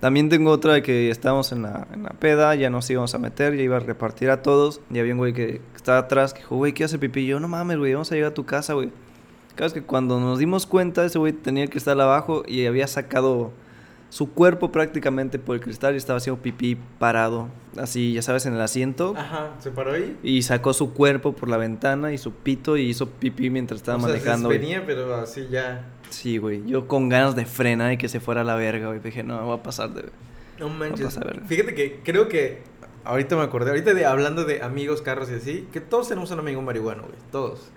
También 0.00 0.28
tengo 0.28 0.50
otra 0.50 0.72
de 0.72 0.82
que 0.82 1.08
estábamos 1.08 1.52
en 1.52 1.62
la, 1.62 1.86
en 1.94 2.02
la 2.02 2.10
peda, 2.10 2.52
ya 2.56 2.68
nos 2.68 2.90
íbamos 2.90 3.14
a 3.14 3.18
meter, 3.18 3.54
ya 3.54 3.62
iba 3.62 3.76
a 3.76 3.80
repartir 3.80 4.30
a 4.30 4.42
todos. 4.42 4.80
Y 4.90 4.98
había 4.98 5.12
un 5.12 5.18
güey 5.18 5.32
que 5.32 5.60
estaba 5.76 5.98
atrás 5.98 6.34
que 6.34 6.40
dijo, 6.40 6.56
güey, 6.56 6.72
¿qué 6.72 6.82
hace 6.82 6.98
pipí? 6.98 7.20
Y 7.20 7.26
yo, 7.26 7.38
no 7.38 7.46
mames, 7.46 7.78
güey, 7.78 7.92
vamos 7.92 8.10
a 8.10 8.16
llegar 8.16 8.32
a 8.32 8.34
tu 8.34 8.44
casa, 8.44 8.74
güey. 8.74 8.90
Claro, 9.54 9.68
es 9.68 9.73
que 9.73 9.82
cuando 9.82 10.20
nos 10.20 10.38
dimos 10.38 10.66
cuenta, 10.66 11.04
ese 11.04 11.18
güey 11.18 11.32
tenía 11.32 11.66
que 11.66 11.78
estar 11.78 12.00
abajo 12.00 12.42
y 12.46 12.66
había 12.66 12.87
sacado 12.87 13.52
su 14.11 14.30
cuerpo 14.30 14.70
prácticamente 14.70 15.38
por 15.40 15.56
el 15.56 15.61
cristal 15.61 15.94
y 15.94 15.96
estaba 15.96 16.18
haciendo 16.18 16.40
pipí 16.40 16.76
parado, 16.99 17.49
así, 17.76 18.12
ya 18.12 18.23
sabes, 18.23 18.46
en 18.46 18.54
el 18.54 18.61
asiento. 18.61 19.14
Ajá, 19.16 19.50
se 19.58 19.70
paró 19.73 19.92
ahí. 19.92 20.16
Y 20.23 20.42
sacó 20.42 20.73
su 20.73 20.92
cuerpo 20.92 21.32
por 21.32 21.49
la 21.49 21.56
ventana 21.56 22.12
y 22.12 22.18
su 22.18 22.32
pito 22.32 22.76
y 22.76 22.82
hizo 22.82 23.08
pipí 23.08 23.50
mientras 23.50 23.80
estaba 23.80 23.99
o 23.99 24.00
sea, 24.00 24.11
manejando. 24.11 24.50
se 24.50 24.56
güey. 24.56 24.58
venía, 24.58 24.87
pero 24.87 25.14
así 25.16 25.49
ya. 25.50 25.87
Sí, 26.11 26.38
güey. 26.38 26.64
Yo 26.64 26.87
con 26.87 27.08
ganas 27.08 27.34
de 27.34 27.44
frenar 27.44 27.92
y 27.92 27.96
que 27.96 28.08
se 28.08 28.20
fuera 28.20 28.42
a 28.42 28.44
la 28.44 28.54
verga, 28.54 28.87
güey. 28.87 29.00
Dije, 29.00 29.25
no, 29.25 29.44
voy 29.44 29.58
a 29.58 29.62
pasar 29.64 29.92
de... 29.92 30.04
No 30.61 30.68
manches. 30.68 31.18
Fíjate 31.49 31.75
que 31.75 32.00
creo 32.04 32.28
que. 32.28 32.62
Ahorita 33.02 33.34
me 33.37 33.42
acordé. 33.42 33.70
Ahorita 33.70 33.92
de, 33.92 34.06
hablando 34.06 34.44
de 34.44 34.62
amigos, 34.62 35.02
carros 35.02 35.28
y 35.30 35.34
así. 35.34 35.68
Que 35.73 35.80
todos 35.80 36.08
tenemos 36.08 36.30
un 36.30 36.38
amigo 36.38 36.62
marihuano, 36.62 37.02
güey. 37.02 37.16
Todos. 37.32 37.73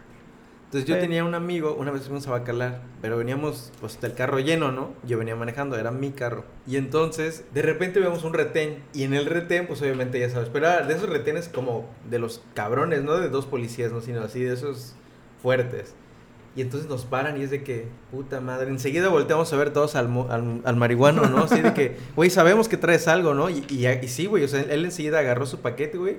Entonces 0.67 0.87
yo 0.87 0.95
Sí. 0.95 1.01
tenía 1.01 1.23
un 1.23 1.33
amigo. 1.33 1.75
Una 1.79 1.91
vez 1.91 2.03
fuimos 2.03 2.27
a 2.27 2.31
Bacalar. 2.31 2.81
Pero 3.01 3.17
veníamos, 3.17 3.71
pues, 3.79 3.99
del 4.01 4.13
carro 4.13 4.39
lleno, 4.39 4.71
¿no? 4.71 4.91
Yo 5.05 5.17
venía 5.17 5.35
manejando. 5.35 5.77
Era 5.77 5.91
mi 5.91 6.11
carro. 6.11 6.43
Y 6.67 6.75
entonces, 6.75 7.45
de 7.53 7.61
repente 7.61 7.99
vemos 8.01 8.23
un 8.25 8.33
retén. 8.33 8.83
Y 8.93 9.03
en 9.03 9.13
el 9.13 9.25
retén, 9.27 9.65
pues, 9.67 9.81
obviamente, 9.81 10.19
ya 10.19 10.29
sabes. 10.29 10.49
Pero 10.51 10.67
era 10.67 10.85
de 10.85 10.93
esos 10.93 11.09
retenes 11.09 11.47
como 11.47 11.89
de 12.09 12.19
los 12.19 12.41
cabrones, 12.53 13.01
no 13.03 13.15
de 13.17 13.29
dos 13.29 13.45
policías, 13.45 13.91
¿no? 13.93 14.01
Sino 14.01 14.21
así 14.21 14.43
de 14.43 14.53
esos 14.53 14.93
fuertes. 15.41 15.95
Y 16.55 16.61
entonces 16.61 16.89
nos 16.89 17.05
paran 17.05 17.39
y 17.39 17.43
es 17.43 17.51
de 17.51 17.63
que, 17.63 17.87
puta 18.09 18.41
madre, 18.41 18.71
enseguida 18.71 19.09
volteamos 19.09 19.53
a 19.53 19.57
ver 19.57 19.71
todos 19.71 19.95
al, 19.95 20.07
al, 20.29 20.61
al 20.65 20.75
marihuano, 20.75 21.27
¿no? 21.27 21.43
Así 21.43 21.61
de 21.61 21.71
que, 21.75 21.97
güey, 22.15 22.31
sabemos 22.31 22.67
que 22.67 22.77
traes 22.77 23.07
algo, 23.07 23.35
¿no? 23.35 23.49
Y, 23.51 23.63
y, 23.69 23.85
y 23.87 24.07
sí, 24.07 24.25
güey, 24.25 24.43
o 24.43 24.47
sea, 24.47 24.61
él 24.61 24.83
enseguida 24.83 25.19
agarró 25.19 25.45
su 25.45 25.59
paquete, 25.59 25.99
güey, 25.99 26.17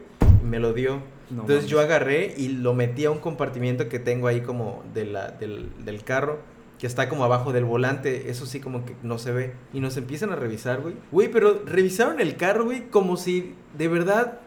me 0.48 0.58
lo 0.58 0.72
dio. 0.72 1.02
No 1.30 1.42
entonces 1.42 1.66
yo 1.66 1.80
agarré 1.80 2.34
y 2.36 2.48
lo 2.48 2.74
metí 2.74 3.04
a 3.04 3.10
un 3.10 3.18
compartimiento 3.18 3.88
que 3.88 3.98
tengo 3.98 4.28
ahí 4.28 4.40
como 4.40 4.82
de 4.94 5.04
la, 5.04 5.28
del, 5.30 5.70
del 5.84 6.02
carro, 6.02 6.38
que 6.78 6.86
está 6.86 7.08
como 7.08 7.24
abajo 7.24 7.52
del 7.52 7.64
volante, 7.64 8.30
eso 8.30 8.46
sí 8.46 8.60
como 8.60 8.84
que 8.84 8.94
no 9.02 9.18
se 9.18 9.32
ve. 9.32 9.52
Y 9.72 9.80
nos 9.80 9.96
empiezan 9.96 10.32
a 10.32 10.36
revisar, 10.36 10.80
güey. 10.80 10.94
Güey, 11.12 11.28
pero 11.30 11.62
revisaron 11.66 12.20
el 12.20 12.36
carro, 12.36 12.64
güey, 12.64 12.88
como 12.88 13.16
si 13.16 13.54
de 13.76 13.88
verdad 13.88 14.40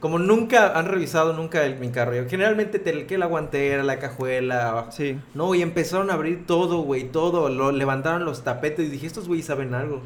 como 0.00 0.18
nunca 0.18 0.78
han 0.78 0.86
revisado 0.86 1.34
nunca 1.34 1.64
el, 1.64 1.78
mi 1.78 1.90
carro. 1.90 2.14
Yo, 2.14 2.26
generalmente 2.26 2.78
te, 2.78 3.06
que 3.06 3.18
la 3.18 3.26
guantera, 3.26 3.82
la 3.84 3.98
cajuela, 3.98 4.70
abajo. 4.70 4.92
Sí. 4.92 5.18
No, 5.34 5.54
y 5.54 5.60
empezaron 5.60 6.10
a 6.10 6.14
abrir 6.14 6.46
todo, 6.46 6.80
güey, 6.80 7.04
todo. 7.04 7.50
Lo, 7.50 7.70
levantaron 7.70 8.24
los 8.24 8.42
tapetes 8.42 8.88
y 8.88 8.90
dije, 8.90 9.06
estos 9.06 9.28
güeyes 9.28 9.46
saben 9.46 9.74
algo. 9.74 10.00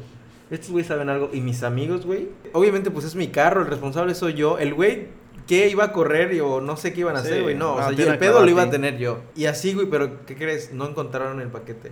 Estos 0.51 0.71
güeyes 0.71 0.87
saben 0.87 1.09
algo. 1.09 1.29
Y 1.31 1.39
mis 1.39 1.63
amigos, 1.63 2.05
güey. 2.05 2.27
Obviamente, 2.51 2.91
pues 2.91 3.05
es 3.05 3.15
mi 3.15 3.29
carro, 3.29 3.61
el 3.61 3.67
responsable 3.67 4.13
soy 4.15 4.33
yo. 4.33 4.59
El 4.59 4.73
güey 4.73 5.07
que 5.47 5.69
iba 5.69 5.83
a 5.85 5.91
correr 5.91 6.33
y 6.33 6.39
o 6.39 6.61
no 6.61 6.75
sé 6.77 6.93
qué 6.93 7.01
iban 7.01 7.15
a 7.15 7.21
Sí, 7.21 7.27
hacer, 7.27 7.43
güey. 7.43 7.55
No, 7.55 7.73
o 7.73 7.79
no, 7.81 7.87
sea, 7.87 7.91
yo 7.95 8.11
el 8.11 8.17
pedo 8.17 8.43
lo 8.43 8.49
iba 8.49 8.63
a 8.63 8.69
tener 8.69 8.97
yo. 8.97 9.19
Y 9.35 9.45
así, 9.45 9.73
güey, 9.73 9.87
pero 9.89 10.25
¿qué 10.25 10.35
crees? 10.35 10.73
No 10.73 10.87
encontraron 10.87 11.39
el 11.41 11.49
paquete. 11.49 11.91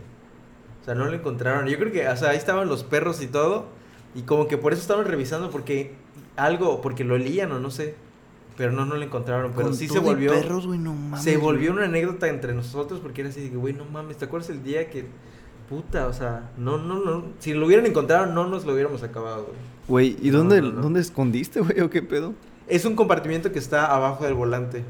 O 0.82 0.86
sea, 0.86 0.96
no 0.96 1.06
lo 1.06 1.14
encontraron. 1.14 1.68
Yo 1.68 1.78
creo 1.78 1.92
que, 1.92 2.08
o 2.08 2.18
sea, 2.18 2.30
ahí 2.32 2.38
estaban 2.38 2.68
los 2.68 2.84
perros 2.84 3.22
y 3.22 3.28
todo. 3.28 3.66
Y 4.16 4.24
como 4.24 4.48
que 4.48 4.58
por 4.58 4.74
eso 4.74 4.82
estaban 4.82 5.06
revisando, 5.06 5.50
porque 5.50 5.94
algo, 6.36 6.82
porque 6.82 7.04
lo 7.04 7.16
olían 7.16 7.52
o 7.52 7.60
no 7.60 7.72
sé. 7.72 7.96
Pero 8.58 8.72
no, 8.72 8.86
no 8.86 8.96
lo 8.96 9.02
encontraron. 9.04 9.52
Pero 9.56 9.70
Con 9.70 9.76
sí 9.76 9.88
se 9.88 10.00
volvió. 10.00 10.32
perros, 10.32 10.68
güey, 10.68 10.78
no 10.80 10.94
mames. 10.94 11.24
Se 11.24 11.38
volvió 11.38 11.72
güey. 11.72 11.78
una 11.84 11.86
anécdota 11.90 12.28
entre 12.28 12.54
nosotros 12.54 13.00
porque 13.00 13.22
era 13.22 13.30
así 13.30 13.42
de 13.42 13.50
que, 13.52 13.58
güey, 13.58 13.74
no 13.74 13.86
mames, 13.86 14.18
¿te 14.18 14.26
acuerdas 14.26 14.50
el 14.52 14.64
día 14.64 14.90
que, 14.92 15.06
puta, 15.70 16.06
o 16.08 16.14
sea, 16.14 16.52
no, 16.58 16.78
no, 16.78 17.00
no, 17.00 17.26
si 17.40 17.54
lo 17.54 17.66
hubieran 17.66 17.86
encontrado 17.88 18.28
no 18.28 18.48
nos 18.48 18.66
lo 18.66 18.74
hubiéramos 18.74 19.02
acabado, 19.02 19.48
güey. 19.88 20.14
Güey, 20.14 20.28
¿y 20.28 20.30
No, 20.32 20.40
dónde, 20.40 20.62
no, 20.62 20.72
no. 20.72 20.82
dónde 20.82 21.00
escondiste, 21.00 21.62
güey, 21.62 21.80
o 21.82 21.90
qué 21.90 22.04
pedo? 22.04 22.34
Es 22.68 22.86
un 22.86 22.96
compartimiento 22.96 23.52
que 23.52 23.60
está 23.60 23.86
abajo 23.94 24.24
del 24.26 24.34
volante. 24.34 24.84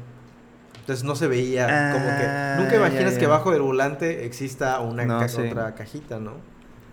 Entonces 0.80 1.04
no 1.04 1.16
se 1.16 1.26
veía, 1.28 1.64
como 1.94 2.06
Ah, 2.08 2.54
que, 2.56 2.62
nunca 2.62 2.76
imaginas 2.76 3.14
ya, 3.14 3.18
que 3.20 3.24
abajo 3.24 3.50
del 3.52 3.62
volante 3.62 4.26
exista 4.26 4.78
una 4.80 5.06
No, 5.06 5.18
ca- 5.18 5.28
sí. 5.28 5.40
otra 5.40 5.74
cajita, 5.74 6.18
¿no? 6.20 6.32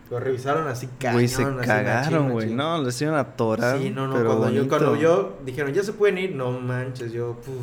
Lo 0.10 0.20
revisaron 0.20 0.68
así 0.68 0.88
cañón, 1.00 1.14
Güey, 1.16 1.28
se 1.28 1.44
así, 1.44 1.68
cagaron, 1.68 2.32
güey. 2.32 2.54
No, 2.54 2.82
les 2.84 3.02
iban 3.02 3.16
a 3.16 3.20
atorar. 3.22 3.78
Sí, 3.80 3.90
no, 3.90 4.08
no, 4.08 4.16
pero 4.16 4.38
cuando 4.38 4.50
yo, 4.50 4.68
cuando 4.68 4.96
yo 4.96 5.38
dijeron, 5.46 5.74
ya 5.74 5.84
se 5.84 5.94
pueden 5.94 6.18
ir, 6.18 6.36
no 6.36 6.52
manches, 6.52 7.12
yo, 7.12 7.34
puf. 7.36 7.56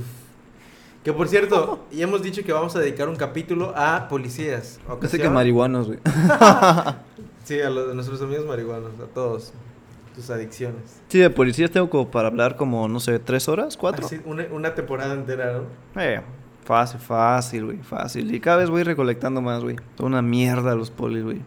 Que 1.05 1.13
por 1.13 1.29
cierto, 1.29 1.87
ya 1.93 2.05
hemos 2.05 2.23
dicho 2.23 2.43
que 2.45 2.53
vamos 2.53 2.75
a 2.77 2.81
dedicar 2.81 3.09
un 3.09 3.17
capítulo 3.17 3.73
a 3.77 4.09
policías. 4.09 4.81
Pensé 5.01 5.19
que 5.19 5.29
marihuanos, 5.31 5.87
güey. 5.89 5.99
Sí, 7.45 7.59
a, 7.63 7.71
los, 7.71 7.91
a 7.91 7.95
nuestros 7.95 8.21
amigos 8.21 8.45
marihuanos, 8.45 8.91
a 9.03 9.07
todos. 9.15 9.53
Tus 10.19 10.31
adicciones. 10.31 11.01
Sí, 11.07 11.19
de 11.21 11.31
policías 11.31 11.71
tengo 11.71 11.89
como 11.89 12.11
para 12.11 12.27
hablar 12.27 12.57
como, 12.57 12.89
no 12.89 12.99
sé, 12.99 13.21
tres 13.21 13.49
horas, 13.49 13.77
cuatro. 13.77 14.05
Así, 14.05 14.21
una, 14.25 14.47
una 14.51 14.75
temporada 14.75 15.15
entera, 15.15 15.53
¿no? 15.53 16.01
Eh, 16.03 16.21
fácil, 16.65 16.99
fácil, 16.99 17.65
güey, 17.67 17.79
fácil. 17.79 18.35
Y 18.35 18.41
cada 18.41 18.57
vez 18.57 18.69
voy 18.69 18.83
recolectando 18.83 19.41
más, 19.41 19.63
güey. 19.63 19.77
Toda 19.97 20.09
una 20.09 20.21
mierda 20.23 20.75
los 20.75 20.91
polis, 20.91 21.23
güey. 21.23 21.41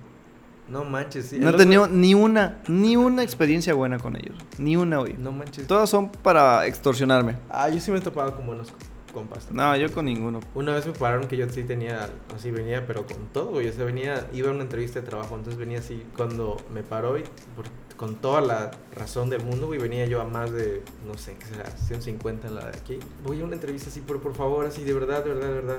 No 0.70 0.86
manches, 0.86 1.26
sí. 1.26 1.38
no 1.38 1.48
he 1.48 1.50
otro- 1.50 1.58
tenido 1.60 1.88
ni 1.90 2.14
una, 2.14 2.60
ni 2.70 2.96
una 2.96 3.24
experiencia 3.24 3.74
buena 3.74 4.00
con 4.00 4.16
ellos. 4.16 4.38
Ni 4.58 4.78
una, 4.78 5.00
güey. 5.00 5.16
No 5.18 5.34
manches. 5.34 5.68
Todas 5.68 5.90
son 5.90 6.08
para 6.10 6.66
extorsionarme. 6.66 7.36
Ah, 7.50 7.68
yo 7.68 7.82
sí 7.82 7.92
me 7.92 7.98
he 7.98 8.02
topado 8.02 8.34
con 8.38 8.46
buenos 8.46 8.72
compas. 9.12 9.52
No, 9.52 9.76
yo 9.78 9.92
con 9.92 10.06
ninguno. 10.06 10.40
Una 10.56 10.74
vez 10.74 10.86
me 10.88 10.94
pararon 10.94 11.28
que 11.28 11.38
yo 11.38 11.48
sí 11.50 11.64
tenía, 11.64 12.10
así 12.36 12.52
venía, 12.52 12.86
pero 12.88 13.06
con 13.06 13.28
todo, 13.34 13.52
güey. 13.52 13.68
O 13.68 13.74
sea, 13.74 13.86
venía, 13.86 14.28
iba 14.34 14.50
a 14.50 14.54
una 14.54 14.64
entrevista 14.64 15.00
de 15.02 15.08
trabajo, 15.08 15.36
entonces 15.36 15.58
venía 15.60 15.80
así. 15.80 16.04
Cuando 16.18 16.58
me 16.74 16.84
paró 16.84 17.18
y 17.18 17.24
por- 17.56 17.66
con 17.98 18.16
toda 18.16 18.42
la 18.42 18.72
razón 18.96 19.30
del 19.30 19.44
mundo, 19.44 19.68
güey. 19.68 19.80
Venía 19.80 20.06
yo 20.08 20.22
a 20.22 20.26
más 20.26 20.52
de, 20.52 20.82
no 21.06 21.18
sé, 21.18 21.36
¿qué 21.38 21.46
será? 21.46 21.70
150 21.70 22.48
en 22.48 22.56
la 22.56 22.66
de 22.72 22.78
aquí. 22.78 22.98
Voy 23.24 23.42
a 23.42 23.44
una 23.44 23.54
entrevista 23.56 23.90
así, 23.90 24.02
pero 24.06 24.20
por 24.22 24.34
favor, 24.34 24.66
así, 24.66 24.84
de 24.84 24.94
verdad, 24.94 25.24
de 25.24 25.34
verdad, 25.34 25.48
de 25.50 25.54
verdad. 25.54 25.78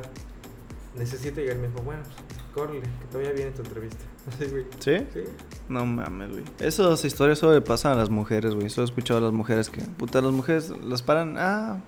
Necesito 0.96 1.40
llegar. 1.40 1.56
Me 1.56 1.68
dijo, 1.68 1.80
bueno, 1.82 2.02
pues, 2.04 2.38
córrele, 2.54 2.82
que 2.82 3.06
todavía 3.10 3.32
viene 3.32 3.50
tu 3.52 3.62
entrevista. 3.62 4.04
Así, 4.28 4.44
güey. 4.46 4.64
¿Sí? 4.78 4.98
Sí. 5.12 5.20
No 5.68 5.84
mames, 5.84 6.30
güey. 6.30 6.44
Esas 6.60 7.04
historias 7.04 7.38
solo 7.40 7.54
le 7.54 7.60
pasan 7.60 7.92
a 7.92 7.94
las 7.96 8.08
mujeres, 8.10 8.54
güey. 8.54 8.68
Solo 8.70 8.84
he 8.86 8.90
escuchado 8.90 9.18
a 9.18 9.22
las 9.22 9.32
mujeres 9.32 9.68
que, 9.68 9.80
puta, 9.82 10.20
las 10.20 10.30
mujeres 10.32 10.70
las 10.84 11.02
paran, 11.02 11.36
ah, 11.38 11.80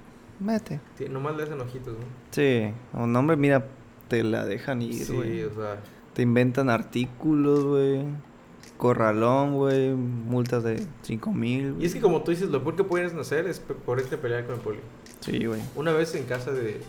mete. 0.44 0.80
Sí, 0.96 1.06
nomás 1.08 1.36
le 1.36 1.42
hacen 1.44 1.60
ojitos, 1.60 1.94
¿no? 1.94 2.04
Sí, 2.30 2.70
o 2.92 3.06
no, 3.06 3.18
hombre, 3.18 3.36
mira, 3.36 3.66
te 4.08 4.22
la 4.22 4.44
dejan 4.44 4.82
ir, 4.82 4.94
Sí, 4.94 5.42
o 5.42 5.54
sea. 5.54 5.80
Te 6.12 6.22
inventan 6.22 6.70
artículos, 6.70 7.64
güey. 7.64 8.04
Corralón, 8.76 9.54
güey. 9.54 9.90
Multas 9.94 10.62
de 10.62 10.86
5 11.02 11.32
mil. 11.32 11.76
Y 11.80 11.86
es 11.86 11.94
que 11.94 12.00
como 12.00 12.22
tú 12.22 12.30
dices, 12.30 12.50
lo 12.50 12.62
peor 12.62 12.76
que 12.76 12.84
puedes 12.84 13.14
hacer 13.14 13.46
es 13.46 13.58
por 13.58 13.98
este 13.98 14.16
pelear 14.16 14.46
con 14.46 14.54
el 14.54 14.60
poli. 14.60 14.78
Sí, 15.20 15.44
güey. 15.44 15.60
Una 15.74 15.92
vez 15.92 16.14
en 16.14 16.24
casa 16.24 16.52
de, 16.52 16.80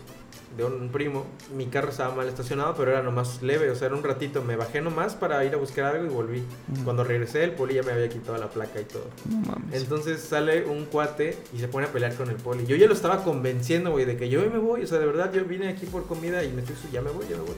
de 0.56 0.64
un 0.64 0.88
primo, 0.88 1.26
mi 1.54 1.66
carro 1.66 1.90
estaba 1.90 2.14
mal 2.14 2.28
estacionado, 2.28 2.74
pero 2.76 2.92
era 2.92 3.02
nomás 3.02 3.42
leve, 3.42 3.70
o 3.70 3.74
sea, 3.74 3.88
era 3.88 3.96
un 3.96 4.02
ratito. 4.02 4.42
Me 4.42 4.56
bajé 4.56 4.80
nomás 4.80 5.14
para 5.14 5.44
ir 5.44 5.54
a 5.54 5.56
buscar 5.56 5.84
algo 5.84 6.06
y 6.06 6.08
volví. 6.08 6.42
Cuando 6.84 7.04
regresé, 7.04 7.44
el 7.44 7.52
poli 7.52 7.74
ya 7.74 7.82
me 7.82 7.92
había 7.92 8.08
quitado 8.08 8.38
la 8.38 8.48
placa 8.48 8.80
y 8.80 8.84
todo. 8.84 9.06
No 9.28 9.38
mames. 9.38 9.82
Entonces 9.82 10.20
sale 10.20 10.64
un 10.64 10.86
cuate 10.86 11.36
y 11.54 11.58
se 11.58 11.68
pone 11.68 11.86
a 11.86 11.92
pelear 11.92 12.14
con 12.14 12.30
el 12.30 12.36
poli. 12.36 12.64
Yo 12.66 12.76
ya 12.76 12.86
lo 12.86 12.94
estaba 12.94 13.22
convenciendo, 13.22 13.90
güey, 13.90 14.04
de 14.04 14.16
que 14.16 14.28
yo 14.28 14.40
me 14.50 14.58
voy. 14.58 14.82
O 14.82 14.86
sea, 14.86 14.98
de 14.98 15.06
verdad, 15.06 15.32
yo 15.32 15.44
vine 15.44 15.68
aquí 15.68 15.86
por 15.86 16.06
comida 16.06 16.42
y 16.44 16.52
me 16.52 16.62
estoy 16.62 16.76
ya 16.92 17.02
me 17.02 17.10
voy, 17.10 17.24
ya 17.28 17.36
me 17.36 17.42
voy. 17.42 17.56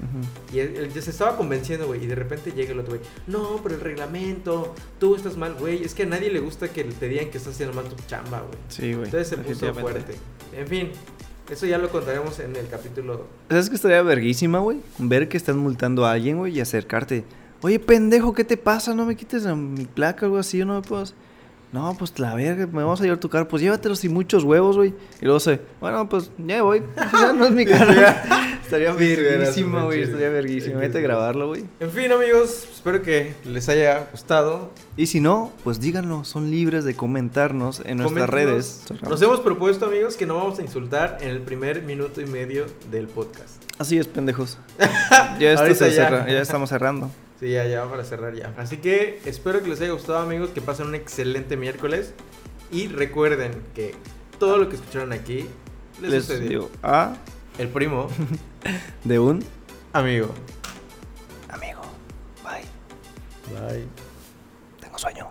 Ujú. 0.00 0.56
Y 0.56 0.60
él, 0.60 0.76
él 0.76 0.92
ya 0.92 1.02
se 1.02 1.10
estaba 1.10 1.36
convenciendo, 1.36 1.86
güey. 1.86 2.02
Y 2.02 2.06
de 2.06 2.14
repente 2.14 2.52
llega 2.52 2.72
el 2.72 2.80
otro 2.80 2.96
güey. 2.96 3.06
No, 3.26 3.60
pero 3.62 3.74
el 3.74 3.80
reglamento, 3.80 4.74
tú 4.98 5.14
estás 5.14 5.36
mal, 5.36 5.54
güey. 5.54 5.84
Es 5.84 5.94
que 5.94 6.04
a 6.04 6.06
nadie 6.06 6.30
le 6.30 6.40
gusta 6.40 6.68
que 6.68 6.84
te 6.84 7.08
digan 7.08 7.30
que 7.30 7.38
estás 7.38 7.54
haciendo 7.54 7.74
mal 7.74 7.84
tu 7.84 7.96
chamba, 8.06 8.40
güey. 8.40 8.58
Sí, 8.68 8.94
güey. 8.94 9.04
Entonces 9.04 9.28
se 9.28 9.36
puso 9.36 9.74
fuerte. 9.74 10.14
En 10.56 10.66
fin, 10.66 10.90
eso 11.50 11.66
ya 11.66 11.78
lo 11.78 11.88
contaremos 11.90 12.38
en 12.38 12.56
el 12.56 12.68
capítulo. 12.68 13.26
¿Sabes 13.48 13.68
que 13.68 13.76
estaría 13.76 14.02
verguísima, 14.02 14.58
güey? 14.60 14.78
Ver 14.98 15.28
que 15.28 15.36
están 15.36 15.58
multando 15.58 16.06
a 16.06 16.12
alguien, 16.12 16.38
güey, 16.38 16.56
y 16.56 16.60
acercarte. 16.60 17.24
Oye, 17.62 17.78
pendejo, 17.78 18.32
¿qué 18.32 18.44
te 18.44 18.56
pasa? 18.56 18.94
¿No 18.94 19.04
me 19.04 19.16
quites 19.16 19.44
mi 19.46 19.84
placa 19.84 20.22
o 20.22 20.26
algo 20.26 20.38
así? 20.38 20.62
¿O 20.62 20.66
no 20.66 20.74
me 20.74 20.82
puedo...? 20.82 21.04
No, 21.72 21.94
pues 21.96 22.18
la 22.18 22.34
verga, 22.34 22.66
me 22.66 22.82
vamos 22.82 23.00
a 23.00 23.04
llevar 23.04 23.20
tu 23.20 23.28
carro. 23.28 23.46
Pues 23.46 23.62
llévatelos 23.62 24.00
sin 24.00 24.12
muchos 24.12 24.42
huevos, 24.42 24.76
güey. 24.76 24.92
Y 25.20 25.24
luego 25.24 25.38
se... 25.38 25.60
Bueno, 25.80 26.08
pues 26.08 26.30
ya 26.38 26.62
voy. 26.62 26.82
Ya 27.12 27.32
no 27.32 27.44
es 27.44 27.52
mi 27.52 27.64
carro. 27.64 27.92
estaría 28.70 28.92
verguísima, 28.92 29.84
güey. 29.84 30.02
Estaría 30.02 30.28
verguísima. 30.30 30.78
Vete 30.80 30.98
a 30.98 31.00
grabarlo, 31.00 31.48
güey. 31.48 31.64
En 31.80 31.90
fin, 31.90 32.12
amigos, 32.12 32.68
espero 32.72 33.02
que 33.02 33.34
les 33.44 33.68
haya 33.68 34.08
gustado. 34.12 34.70
Y 34.96 35.06
si 35.06 35.20
no, 35.20 35.52
pues 35.64 35.80
díganlo. 35.80 36.24
Son 36.24 36.50
libres 36.50 36.84
de 36.84 36.94
comentarnos 36.94 37.82
en 37.84 37.98
nuestras 37.98 38.28
redes. 38.30 38.82
Nos 39.02 39.20
hemos 39.22 39.40
propuesto, 39.40 39.86
amigos, 39.86 40.16
que 40.16 40.26
no 40.26 40.36
vamos 40.36 40.58
a 40.58 40.62
insultar 40.62 41.18
en 41.20 41.30
el 41.30 41.40
primer 41.40 41.82
minuto 41.82 42.20
y 42.20 42.26
medio 42.26 42.66
del 42.90 43.06
podcast. 43.08 43.62
Así 43.78 43.98
es, 43.98 44.06
pendejos. 44.06 44.58
ya, 45.40 45.52
esto 45.52 45.74
se 45.74 45.90
ya. 45.94 46.04
cerra- 46.08 46.26
ya 46.28 46.40
estamos 46.40 46.68
cerrando. 46.68 47.10
Sí, 47.40 47.50
ya, 47.50 47.66
ya, 47.66 47.84
para 47.88 48.04
cerrar 48.04 48.34
ya. 48.34 48.52
Así 48.58 48.76
que 48.76 49.20
espero 49.24 49.62
que 49.62 49.68
les 49.70 49.80
haya 49.80 49.92
gustado, 49.92 50.18
amigos, 50.18 50.50
que 50.50 50.60
pasen 50.60 50.86
un 50.88 50.94
excelente 50.94 51.56
miércoles. 51.56 52.12
Y 52.70 52.86
recuerden 52.88 53.52
que 53.74 53.94
todo 54.38 54.58
lo 54.58 54.68
que 54.68 54.76
escucharon 54.76 55.12
aquí 55.12 55.46
les, 56.02 56.10
Les 56.12 56.24
sucedió. 56.24 56.70
ah, 56.82 57.14
El 57.58 57.68
primo, 57.68 58.08
de 59.04 59.18
un 59.18 59.44
amigo. 59.92 60.28
amigo. 61.48 61.82
Bye. 62.44 62.64
Bye. 63.54 63.86
Tengo 64.80 64.98
sueño. 64.98 65.28